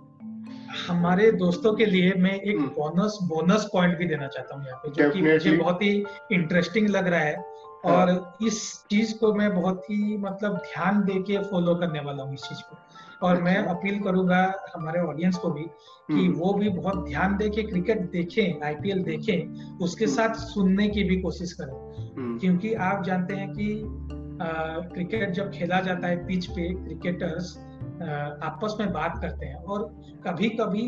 हमारे 0.88 1.30
दोस्तों 1.32 1.74
के 1.74 1.86
लिए 1.86 2.12
मैं 2.14 2.34
एक 2.40 2.58
बोनस 2.58 3.18
बोनस 3.22 3.68
पॉइंट 3.72 3.98
भी 3.98 4.06
देना 4.06 4.26
चाहता 4.26 4.56
हूँ 4.56 4.66
यहाँ 4.66 4.78
पे 4.78 4.90
जो 4.90 5.10
कि 5.10 5.22
मुझे 5.22 5.56
बहुत 5.56 5.82
ही 5.82 6.04
इंटरेस्टिंग 6.32 6.88
लग 6.88 7.08
रहा 7.08 7.20
है। 7.20 7.36
हाँ। 7.36 7.96
और 7.96 8.32
इस 8.42 8.84
चीज़ 8.90 9.18
को 9.18 9.34
मैं 9.34 9.54
बहुत 9.54 9.90
ही 9.90 10.16
मतलब 10.16 10.56
ध्यान 10.56 11.04
दे 11.04 11.22
के 11.22 11.38
फॉलो 11.38 11.74
करने 11.74 12.00
वाला 12.00 12.22
हूँ 12.22 12.34
इस 12.34 12.40
चीज़ 12.40 12.60
को। 12.60 12.76
और 13.22 13.42
मैं 13.42 13.56
अपील 13.56 13.98
करूँगा 13.98 14.40
हमारे 14.74 15.00
ऑडियंस 15.00 15.36
को 15.36 15.50
भी 15.50 15.62
कि 15.62 16.14
हम्म। 16.14 16.34
वो 16.34 16.52
भी 16.52 16.68
बहुत 16.68 17.04
ध्यान 17.08 17.36
दे 17.36 17.48
के 17.48 17.62
क्रिकेट 17.62 18.00
देखें 18.10 18.64
आईपीएल 18.64 19.02
देखें 19.02 19.78
उसके 19.78 20.04
हम्म। 20.04 20.14
साथ 20.14 20.34
सुनने 20.34 20.88
की 20.88 21.04
भी 21.04 21.20
कोशिश 21.20 21.52
करें 21.52 21.74
हम्म। 22.16 22.38
क्योंकि 22.38 22.72
आप 22.82 23.04
जानते 23.04 23.34
हैं 23.34 23.52
कि 23.52 23.68
क्रिकेट 24.94 25.30
जब 25.30 25.50
खेला 25.50 25.80
जाता 25.80 26.08
है 26.08 26.26
पिच 26.26 26.46
पे 26.46 26.68
क्रिकेटर्स 26.74 27.56
आपस 28.42 28.76
में 28.80 28.92
बात 28.92 29.18
करते 29.22 29.46
हैं 29.46 29.54
और 29.54 29.84
कभी 30.26 30.48
कभी 30.50 30.86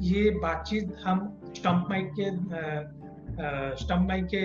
ये 0.00 0.30
बातचीत 0.30 0.96
हम 1.04 1.20
स्टम्प 1.56 1.86
माइक 1.90 2.10
के 2.20 2.30
स्टम्प 3.76 4.08
माइक 4.08 4.24
के 4.24 4.42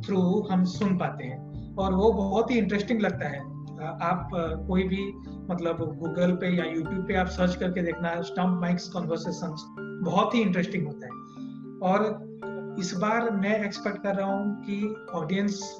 थ्रू 0.00 0.22
हम 0.50 0.64
सुन 0.64 0.96
पाते 0.98 1.24
हैं 1.24 1.74
और 1.74 1.94
वो 1.94 2.12
बहुत 2.12 2.50
ही 2.50 2.58
इंटरेस्टिंग 2.58 3.00
लगता 3.00 3.28
है 3.28 3.40
आप 3.80 4.28
कोई 4.68 4.82
भी 4.82 5.12
मतलब 5.50 5.78
गूगल 5.98 6.32
पे 6.32 6.48
या 6.56 6.64
यूट्यूब 6.64 7.06
पे 7.08 7.14
आप 7.14 7.26
सर्च 7.26 7.56
करके 7.56 7.82
देखना 7.82 8.20
स्टम्प 8.22 8.60
माइक्स 8.60 8.88
कॉन्वर्सेशन 8.88 9.54
बहुत 10.04 10.34
ही 10.34 10.40
इंटरेस्टिंग 10.40 10.86
होता 10.86 11.06
है। 11.06 11.12
और 11.82 12.76
इस 12.80 12.94
बार 12.94 13.30
मैं 13.30 13.64
एक्सपेक्ट 13.64 14.02
कर 14.02 14.14
रहा 14.14 14.32
हूँ 14.32 14.64
कि 14.64 14.94
ऑडियंस 15.14 15.76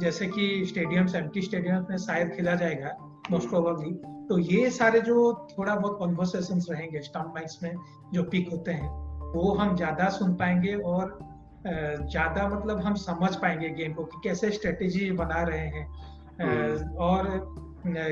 जैसे 0.00 0.26
कि 0.26 0.64
स्टेडियम्स 0.66 1.14
एम्प्टी 1.14 1.42
स्टेडियम 1.42 1.86
में 1.90 1.96
शायद 1.96 2.28
खेला 2.28 2.54
जाएगा 2.54 2.96
मोस्ट 3.30 3.48
प्रोबेबली 3.48 3.90
तो 4.28 4.38
ये 4.38 4.70
सारे 4.70 5.00
जो 5.00 5.32
थोड़ा 5.58 5.74
बहुत 5.74 5.98
कॉन्वर्सेशन 5.98 6.60
रहेंगे 6.74 7.00
स्टम्प 7.00 7.32
माइक्स 7.34 7.58
में 7.62 7.72
जो 8.12 8.22
पिक 8.22 8.48
होते 8.50 8.72
हैं 8.72 8.88
वो 9.34 9.54
हम 9.54 9.76
ज़्यादा 9.76 10.08
सुन 10.08 10.34
पाएँगे 10.34 10.74
और 10.74 11.18
ज़्यादा 11.66 12.48
मतलब 12.48 12.80
हम 12.80 12.94
समझ 12.94 13.34
पाएँगे 13.36 13.68
गेम 13.68 13.92
को 13.92 14.04
कि 14.04 14.20
कैसे 14.24 14.50
स्ट्रेटेजी 14.50 15.10
बना 15.12 15.42
रहे 15.42 15.66
हैं। 15.66 15.86
हम्म। 15.86 16.09
और 16.40 17.26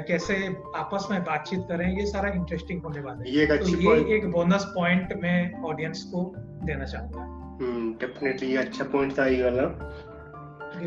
कैसे 0.09 0.35
आपस 0.77 1.07
में 1.11 1.21
बातचीत 1.25 1.61
करें 1.61 1.99
ये 1.99 2.07
सारा 2.07 2.29
इंटरेस्टिंग 2.31 2.83
होने 2.83 3.01
वाला 3.01 3.23
है। 3.23 3.35
ये 3.35 3.43
एक 3.43 3.51
अच्छी 3.51 3.75
तो 3.75 3.95
ये 3.97 4.17
एक 4.17 4.27
बोनस 4.31 4.65
पॉइंट 4.65 5.13
मैं 5.23 5.63
ऑडियंस 5.63 6.03
को 6.03 6.35
देना 6.65 6.85
चाहूँगा। 6.85 7.27
डेफिनेटली 8.01 8.47
हम्म, 8.47 8.59
ये 8.59 8.65
अच्छा 8.65 8.85
पॉइंट 8.85 9.19
था 9.19 9.27
ये 9.27 9.43
वाला। 9.43 9.63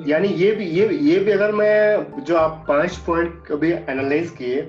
यानी 0.07 0.27
ये 0.27 0.51
भी 0.51 0.65
ये 0.65 0.87
ये 0.89 1.19
भी 1.19 1.31
अगर 1.31 1.51
मैं 1.51 2.23
जो 2.23 2.37
आप 2.37 2.65
पाँच 2.67 2.97
पॉइंट 2.97 3.51
अभी 3.51 3.71
एनालाइज 3.71 4.29
किए 4.29 4.61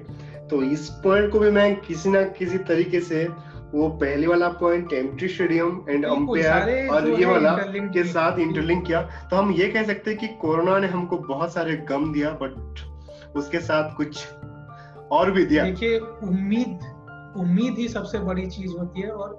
तो 0.51 0.63
इस 0.63 0.89
पॉइंट 1.05 1.33
को 1.33 1.39
भी 1.39 1.51
मैं 1.51 1.75
किसी 1.81 2.11
ना 2.11 2.23
किसी 2.23 2.59
तरीके 2.59 3.01
से 3.01 3.29
वो 3.75 3.89
पहले 3.89 4.27
वाला 4.27 4.49
point 4.49 4.93
empty 4.93 5.29
stadium 5.29 5.85
and 5.89 6.05
umpire 6.07 6.89
और 6.89 7.09
ये 7.09 7.27
वाला 7.27 7.57
के 7.59 8.05
साथ 8.05 8.39
इंटरलिंक 8.39 8.87
किया। 8.87 9.03
तो 9.31 9.37
हम 9.37 9.53
ये 9.53 9.69
कह 9.69 9.83
सकते 9.83 10.11
हैं 10.11 10.21
कि 10.21 10.29
कोरोना 10.41 10.79
ने 10.79 10.87
हमको 10.87 11.17
बहुत 11.19 11.53
सारे 11.53 11.77
गम 11.77 12.13
दिया 12.13 12.31
बट 12.43 13.37
उसके 13.37 13.61
साथ 13.61 13.97
कुछ 13.97 14.27
और 15.13 15.31
भी 15.31 15.45
दिया। 15.45 15.65
देखिए 15.65 15.99
उम्मीद 15.99 16.79
उम्मीद 17.37 17.79
ही 17.79 17.89
सबसे 17.89 18.19
बड़ी 18.19 18.47
चीज़ 18.47 18.73
होती 18.79 19.01
है 19.01 19.11
और 19.11 19.31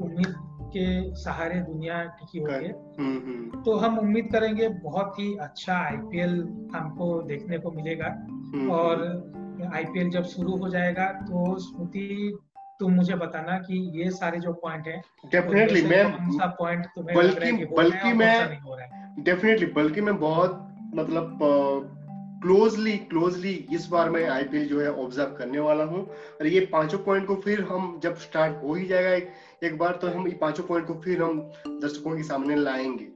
उम्मीद 0.00 0.34
के 0.76 1.14
सहारे 1.14 1.54
दुनिया 1.54 2.02
टिकी 2.04 2.38
होती 2.38 2.54
है। 2.54 2.72
हम्म, 2.98 3.18
हम्म। 3.18 3.62
तो 3.62 3.76
हम 3.76 3.98
उम्मीद 3.98 4.28
करेंगे 4.32 4.68
बहुत 4.68 5.18
ही 5.18 5.36
अच्छा 5.36 5.74
आईपीएल 5.74 6.34
हमको 6.74 7.22
देखने 7.22 7.58
को 7.58 7.70
मिलेगा। 7.70 8.06
हम्म, 8.30 8.70
और 8.70 9.02
आईपीएल 9.74 10.10
जब 10.10 10.22
शुरू 10.22 10.56
हो 10.56 10.68
जाएगा 10.68 11.06
तो 11.06 11.58
स्मृति 11.58 12.38
तुम 12.80 12.92
मुझे 12.92 13.14
बताना 13.14 13.58
कि 13.58 13.78
ये 13.94 14.10
सारे 14.10 14.38
जो 14.40 14.52
पॉइंट 14.62 14.86
है 14.86 15.00
डेफिनेटली 15.26 15.82
मैं 15.82 16.04
पॉइंट 16.58 16.86
तुम्हें 16.86 17.16
बल्कि 17.16 17.52
बल्कि 17.66 18.12
मैं 18.12 19.22
डेफिनेटली 19.24 19.66
बल्कि 19.72 20.00
मैं 20.00 20.18
बहुत 20.18 20.64
मतलब 20.94 21.38
क्लोजली 22.42 22.96
क्लोजली 23.10 23.52
इस 23.72 23.86
बार 23.86 24.10
मैं 24.10 24.28
आईपीएल 24.28 24.66
जो 24.68 24.80
है 24.80 24.92
ऑब्ज़र्व 24.94 25.34
करने 25.38 25.58
वाला 25.58 25.84
हूँ। 25.84 26.02
और 26.40 26.46
ये 26.46 26.60
पाँचों 26.72 26.98
पॉइंट 26.98 27.26
को 27.26 27.34
फिर 27.36 27.60
हम 27.70 27.98
जब 28.02 28.16
स्टार्ट 28.16 28.62
हो 28.64 28.74
ही 28.74 28.86
जाएगा 28.86 29.10
एक, 29.10 29.32
एक 29.64 29.78
बार 29.78 29.98
तो 30.02 30.08
हम 30.08 30.28
ये 30.28 30.34
पाँचों 30.34 30.64
पॉइंट 30.64 30.86
को 30.86 30.94
फिर 31.04 31.22
हम 31.22 31.40
दर्शकों 31.66 32.16
के 32.16 32.22
सामने 32.22 32.56
लाएँगे। 32.56 33.08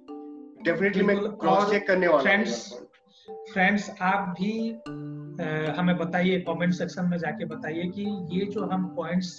डेफिनेटली 0.62 1.02
मैं 1.02 1.16
क्रॉस 1.18 1.70
चेक 1.70 1.86
करने 1.86 2.08
वाला 2.08 2.22
फ्रेंड्स 2.22 2.72
फ्रेंड्स 3.52 3.90
आप 4.02 4.28
भी 4.40 4.52
हमें 5.76 5.96
बताइए 5.96 6.40
कमेंट 6.40 6.74
सेक्शन 6.74 7.08
में 7.08 7.18
जाके 7.18 7.44
बताइए 7.44 7.84
कि 7.90 8.04
ये 8.32 8.44
जो 8.46 8.64
हम 8.64 8.86
पॉइंट्स 8.96 9.36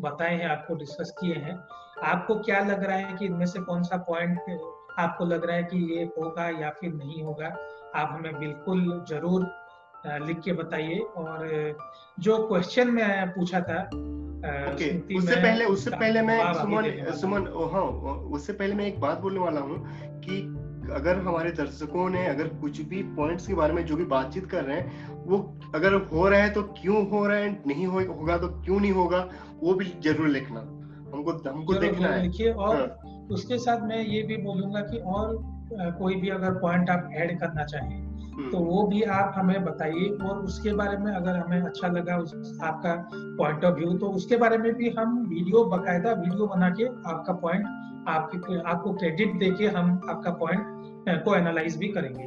बताए 0.00 0.36
हैं 0.36 0.48
आपको 0.48 0.74
डिस्कस 0.74 1.14
किए 1.20 1.34
हैं 1.34 1.58
आपको 2.04 2.34
क्या 2.38 2.60
लग 2.60 2.84
रहा 2.84 2.96
है 2.96 3.16
कि 3.16 3.26
इनमें 3.26 3.46
से 3.46 3.60
कौन 3.60 3.82
सा 3.82 3.96
पॉइंट 3.96 4.38
आपको 4.98 5.24
लग 5.24 5.44
रहा 5.44 5.56
है 5.56 5.62
कि 5.62 5.78
ये 5.94 6.04
होगा 6.18 6.48
या 6.60 6.70
फिर 6.70 6.92
नहीं 6.92 7.22
होगा 7.22 7.46
आप 7.94 8.08
हमें 8.12 8.38
बिल्कुल 8.38 9.04
ज़रूर 9.08 9.50
लिख 10.26 10.40
के 10.40 10.52
बताइए 10.52 10.98
और 10.98 11.48
जो 12.20 12.36
क्वेश्चन 12.48 12.90
में 12.90 13.30
पूछा 13.30 13.60
था 13.60 13.88
okay. 14.42 14.90
उससे 15.16 15.36
पहले 15.36 15.64
उससे 15.64 15.90
पहले 15.90 16.22
मैं 16.22 16.52
सुमन 16.54 17.12
सुमन 17.20 17.46
हाँ 17.72 17.82
उससे 18.30 18.52
पहले 18.52 18.74
मैं 18.74 18.86
एक 18.86 19.00
बात 19.00 19.18
बोलने 19.18 19.40
वाला 19.40 19.60
हूँ 19.60 19.84
कि 20.20 20.42
अगर 20.90 21.16
हमारे 21.18 21.50
दर्शकों 21.52 22.08
ने 22.10 22.26
अगर 22.26 22.48
कुछ 22.60 22.80
भी 22.84 23.02
पॉइंट्स 23.16 23.46
के 23.46 23.54
बारे 23.54 23.72
में 23.72 23.84
जो 23.86 23.96
भी 23.96 24.04
बातचीत 24.06 24.46
कर 24.46 24.64
रहे 24.64 24.76
हैं 24.76 25.24
वो 25.26 25.38
अगर 25.74 25.94
हो 26.12 26.28
रहा 26.28 26.40
है 26.40 26.50
तो 26.50 26.62
क्यों 26.74 27.06
हो 27.10 27.26
रहा 27.26 27.36
है 27.36 27.50
नहीं 27.66 27.86
हो, 27.86 28.00
होगा 28.00 28.38
तो 28.38 28.48
क्यों 28.48 28.80
नहीं 28.80 28.92
होगा 28.92 29.28
वो 29.62 29.74
भी 29.74 29.92
ज़रूर 30.02 30.28
लिखना 30.28 30.60
हमको 31.12 31.32
हमको 31.48 31.74
देखना 31.74 32.08
है 32.08 32.22
लिखिए 32.22 32.52
और 32.52 32.76
हाँ. 32.76 33.26
उसके 33.30 33.58
साथ 33.58 33.86
मैं 33.88 34.02
ये 34.04 34.22
भी 34.22 34.36
बोलूँगा 34.42 34.80
कि 34.82 34.98
और 34.98 35.38
कोई 35.72 36.14
भी 36.14 36.28
अगर 36.30 36.58
पॉइंट 36.58 36.90
आप 36.90 37.10
ऐड 37.14 37.38
करना 37.40 37.64
चाहें 37.64 37.90
हम्म। 37.90 38.50
तो 38.50 38.58
वो 38.60 38.82
भी 38.86 39.02
आप 39.10 39.32
हमें 39.36 39.64
बताइए 39.64 40.08
और 40.20 40.38
उसके 40.40 40.72
बारे 40.74 40.96
में 40.96 41.12
अगर 41.12 41.36
हमें 41.36 41.60
अच्छा 41.60 41.88
लगा 41.88 42.16
उस 42.18 42.58
आपका 42.62 42.94
पॉइंट 43.12 43.64
ऑफ़ 43.64 43.74
व्यू 43.74 43.92
तो 43.98 44.08
उसके 44.12 44.36
बारे 44.36 44.58
में 44.58 44.72
भी 44.74 44.90
हम 44.98 45.18
वीडियो 45.28 45.64
बकायदा 45.68 46.12
वीडियो 46.14 46.46
बना 46.46 46.70
के 46.70 46.86
आपका 47.10 47.32
पॉइंट 47.40 47.66
आपके 48.08 48.60
आपको 48.62 48.92
क्रेडिट 48.94 49.38
देके 49.38 49.66
हम 49.68 50.00
आपका 50.10 50.30
पॉइंट 50.34 50.75
को 51.08 51.36
एनालाइज 51.36 51.76
भी 51.76 51.88
करेंगे। 51.88 52.24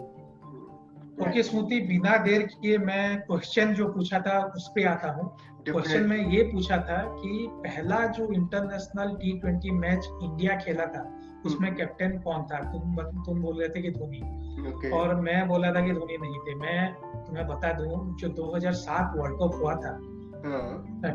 ओके 1.20 1.44
स्मृति 1.44 1.80
बिना 1.88 2.18
देर 2.18 2.42
किए 2.42 2.78
मैं 2.78 3.20
क्वेश्चन 3.22 3.74
जो 3.74 3.88
पूछा 3.88 4.20
था 4.20 4.40
उस 4.56 4.68
पर 4.76 4.88
आता 4.88 5.12
हूँ। 5.12 5.30
क्वेश्चन 5.70 6.06
में 6.10 6.30
ये 6.30 6.44
पूछा 6.44 6.78
था 6.78 7.02
कि 7.16 7.48
पहला 7.64 8.06
जो 8.08 8.32
international 8.34 9.16
T 9.16 9.40
twenty 9.40 9.72
match 9.72 10.08
India 10.24 10.56
खेला 10.56 10.86
था 10.86 11.04
उसमें 11.46 11.74
कैप्टन 11.76 12.18
कौन 12.20 12.44
था? 12.44 12.60
तुम 12.72 12.96
तुम 13.26 13.42
बोल 13.42 13.60
रहे 13.60 13.70
थे 13.70 13.82
कि 13.82 13.92
धोनी। 13.92 14.22
Okay. 14.70 14.92
और 14.94 15.16
मैं 15.16 15.48
बोला 15.48 15.72
था 15.74 15.86
कि 15.86 15.92
धोनी 15.94 16.18
नहीं 16.18 16.40
थे। 16.40 16.56
मैं 16.56 16.94
तुम्हें 17.26 17.48
बता 17.48 17.74
दूँ 17.74 18.16
जो 18.20 18.30
2007 18.30 19.14
वर्ल्ड 19.18 19.36
कप 19.36 19.60
हुआ 19.62 19.76
था 19.76 19.94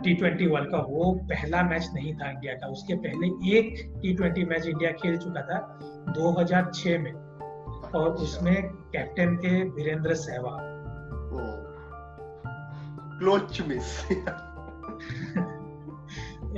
टी 0.04 0.14
ट्वेंटी 0.14 0.46
वर्ल्ड 0.46 0.70
कप 0.70 0.86
वो 0.88 1.12
पहला 1.28 1.62
मैच 1.62 1.90
नहीं 1.94 2.14
था 2.14 2.30
इंडिया 2.30 2.54
का। 2.54 2.66
उसके 2.66 2.94
पहले 2.94 3.26
एक 3.58 3.74
टी 4.02 4.14
ट्वेंटी 4.14 4.44
मैच 4.44 4.66
इंडिया 4.66 4.90
खेल 4.92 5.16
चुका 5.16 5.42
था 5.42 5.58
2006 6.18 6.98
में। 6.98 7.12
और। 7.94 8.10
उसमें 8.10 8.68
कैप्टन 8.72 9.36
थे 9.36 9.68
Virender 9.68 10.14
Sehwag. 10.14 10.74
क्लोच 13.18 13.62
miss. 13.68 14.10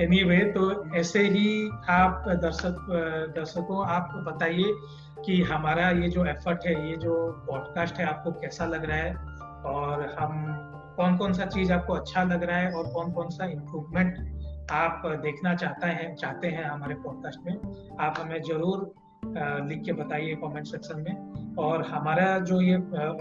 anyway 0.01 0.39
anyway, 0.39 0.55
तो 0.55 0.95
ऐसे 0.97 1.19
ही 1.19 1.71
आप 1.89 2.25
दर्शक 2.29 2.77
दर्शकों 3.37 3.87
आप 3.87 4.25
बताइए 4.27 4.75
कि 5.25 5.43
हमारा 5.43 5.91
ये 5.91 6.09
जो 6.09 6.25
एफर्ट 6.25 6.67
है 6.67 6.91
ये 6.91 6.97
जो 6.97 7.45
पॉडकास्ट 7.51 7.97
है 7.97 8.07
आपको 8.07 8.33
कैसा 8.33 8.67
लग 8.67 8.85
रहा 8.85 8.97
है? 8.97 9.15
और 9.67 10.17
हम 10.21 10.57
कौन 10.97 11.17
कौन 11.17 11.33
सा 11.33 11.45
चीज़ 11.45 11.73
आपको 11.73 11.93
अच्छा 11.93 12.23
लग 12.23 12.43
रहा 12.43 12.57
है 12.57 12.73
और 12.73 12.87
कौन 12.87 13.13
कौन 13.13 13.29
सा 13.29 13.45
इम्प्रूवमेंट 13.45 14.19
आप 14.71 15.03
देखना 15.07 15.55
चाहता 15.55 15.87
है 15.87 16.15
चाहते 16.15 16.49
हैं 16.49 16.65
हमारे 16.65 16.95
पॉडकास्ट 16.95 17.41
में 17.47 17.55
आप 18.01 18.15
हमें 18.19 18.43
ज़रूर 18.43 18.95
लिख 19.69 19.83
के 19.85 19.93
बताइए 19.95 20.35
कमेंट 20.43 20.67
सेक्शन 20.67 21.01
में। 21.01 21.55
और 21.59 21.83
हमारा 21.85 22.39
जो 22.41 22.61
ये 22.61 22.75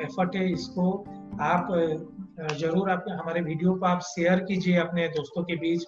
एफर्ट 0.04 0.36
है 0.36 0.52
इसको 0.52 0.92
आप 1.44 1.68
ज़रूर 2.54 2.90
आप 2.92 3.06
हमारे 3.12 3.42
वीडियो 3.42 3.74
को 3.74 3.86
आप 3.86 4.02
शेयर 4.06 4.40
कीजिए 4.44 4.78
अपने 4.80 5.08
दोस्तों 5.10 5.44
के 5.44 5.56
बीच 5.58 5.86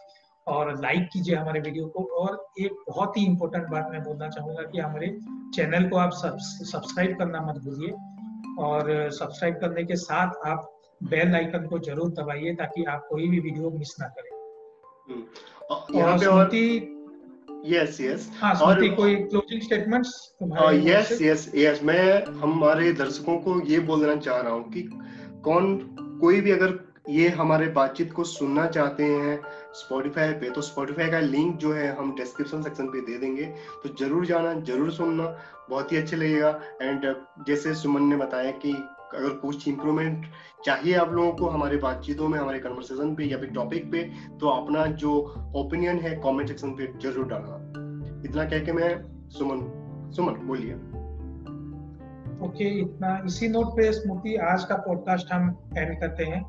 और 0.48 0.72
लाइक 0.82 1.10
कीजिए 1.14 1.36
हमारे 1.36 1.60
वीडियो 1.62 1.88
को। 1.88 2.04
और 2.20 2.38
एक 2.60 2.84
बहुत 2.90 3.18
ही 3.18 3.26
इंपॉर्टेंट 3.26 3.68
बात 3.70 3.90
मैं 3.92 4.04
बोलना 4.04 4.30
चाहूँगा 4.30 4.64
कि 4.64 4.80
हमारे 4.80 5.08
चैनल 5.56 5.90
को 5.90 5.98
आप 5.98 6.12
सब्सक्राइब 6.14 7.18
करना 7.20 7.42
मत 7.42 7.62
भूलिए। 7.66 7.92
और 8.60 9.10
सब्सक्राइब 9.12 9.56
करने 9.62 9.84
के 9.84 9.96
साथ 9.98 10.48
आप 10.48 10.72
बेल 11.04 11.36
आइकन 11.36 11.66
को 11.68 11.80
ज़रूर 11.80 12.12
दबाइए 12.14 12.54
ताकि 12.56 12.84
आप 12.86 13.06
कोई 13.10 13.28
भी 13.30 13.40
वीडियो 13.40 13.70
मिस 13.72 13.96
ना 14.00 14.08
करें। 14.10 14.32
हम्म। 15.10 15.98
यहाँ 15.98 16.18
पे 16.18 16.26
और 16.26 16.50
यस 17.68 18.00
यस 18.02 18.30
हाँ 18.40 18.54
और 18.56 18.88
कोई 18.96 19.16
closing 19.16 19.62
statements 19.62 20.10
yes 20.88 21.18
yes 21.22 21.52
yes 21.56 21.80
मैं 21.84 22.26
हमारे 22.42 22.92
दर्शकों 22.94 23.38
को 23.40 23.60
ये 23.68 23.80
बोलना 23.90 24.16
चाह 24.16 24.42
रहा 24.42 24.54
हूँ 24.54 24.72
कि 24.72 24.82
कौन 25.44 25.78
कोई 26.22 26.42
भी 26.42 26.52
अगर 26.52 26.80
ये 27.10 27.28
हमारे 27.30 27.68
बातचीत 27.68 28.12
को 28.14 28.24
सुनना 28.24 28.66
चाहते 28.68 29.04
हैं 29.04 29.40
स्पॉटिफाई 29.76 30.32
पे 30.40 30.50
तो 30.50 30.62
स्पॉटिफाई 30.62 31.10
का 31.10 31.20
लिंक 31.20 31.56
जो 31.58 31.72
है 31.74 31.88
हम 31.98 32.16
डिस्क्रिप्शन 32.16 32.62
सेक्शन 32.62 32.88
पे 32.88 33.02
दे 33.02 33.18
देंगे। 33.18 33.46
तो 33.84 33.90
ज़रूर 34.00 34.26
जाना 34.26 34.54
ज़रूर 34.62 34.92
सुनना 34.92 35.26
बहुत 35.70 35.92
ही 35.92 35.98
अच्छा 35.98 36.18
लगेगा। 36.18 36.50
एंड 36.82 37.06
जैसे 37.48 37.74
सुमन 37.76 38.04
ने 38.04 38.16
बताया 38.16 38.52
कि 38.66 38.74
अगर 39.16 39.30
कुछ 39.38 39.68
इम्प्रूवमेंट 39.68 40.26
चाहिए 40.66 40.96
आप 40.96 41.12
लोगों 41.12 41.32
को 41.32 41.50
हमारे 41.50 41.78
बातचीतों 41.78 42.28
में 42.28 42.38
हमारे 42.40 42.60
कन्वर्सेशन 42.60 43.14
पे 43.16 43.24
या 43.24 43.38
फिर 43.38 43.50
टॉपिक 43.50 43.92
पे 43.92 44.04
तो 44.40 44.48
अपना 44.48 44.86
जो 45.04 45.12
ओपिनियन 45.56 46.00
है 46.00 46.16
कमेंट 46.16 46.48
सेक्शन 46.48 46.72
पे 46.72 46.88
ज़रूर 47.02 47.28
डालना। 47.28 47.56
इतना 48.30 48.46
कह 48.46 48.60
के 48.60 48.72
मैं 48.72 48.90
सुमन 49.30 50.12
सुमन 50.16 50.34
बोलिए। 50.48 50.74
ओके 52.38 52.48
okay, 52.48 52.88
इतना 52.88 53.22
इसी 53.26 53.48
नोट 53.48 53.68
पे 53.68 53.92
स्मृति 53.92 54.36
आज 54.50 54.64
का 54.64 54.76
पॉडकास्ट 54.78 55.32
हम 55.34 55.50
एंड 55.78 56.00
करते 56.00 56.24
हैं। 56.24 56.42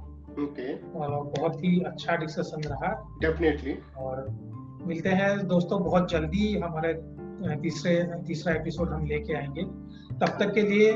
ओके 0.45 0.73
और 0.99 1.11
बहुत 1.39 1.65
ही 1.65 1.81
अच्छा 1.81 2.17
डिस्कशन 2.17 2.69
रहा। 2.69 2.93
डेफिनेटली 3.21 3.75
और 3.99 4.27
मिलते 4.87 5.09
हैं 5.09 5.47
दोस्तों 5.47 5.83
बहुत 5.85 6.11
जल्दी 6.11 6.59
हमारे 6.59 6.93
तीसरे 7.63 7.95
तीसरा 8.27 8.55
एपिसोड 8.55 8.93
हम 8.93 9.05
लेके 9.07 9.35
आएँगे। 9.35 9.63
तब 10.17 10.37
तक 10.41 10.53
के 10.55 10.63
लिए 10.63 10.93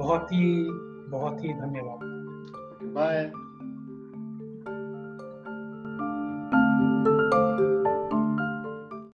बहुत 0.00 0.32
ही 0.32 0.70
बहुत 1.08 1.44
ही 1.44 1.48
धन्यवाद। 1.48 1.98
बाय 2.94 3.32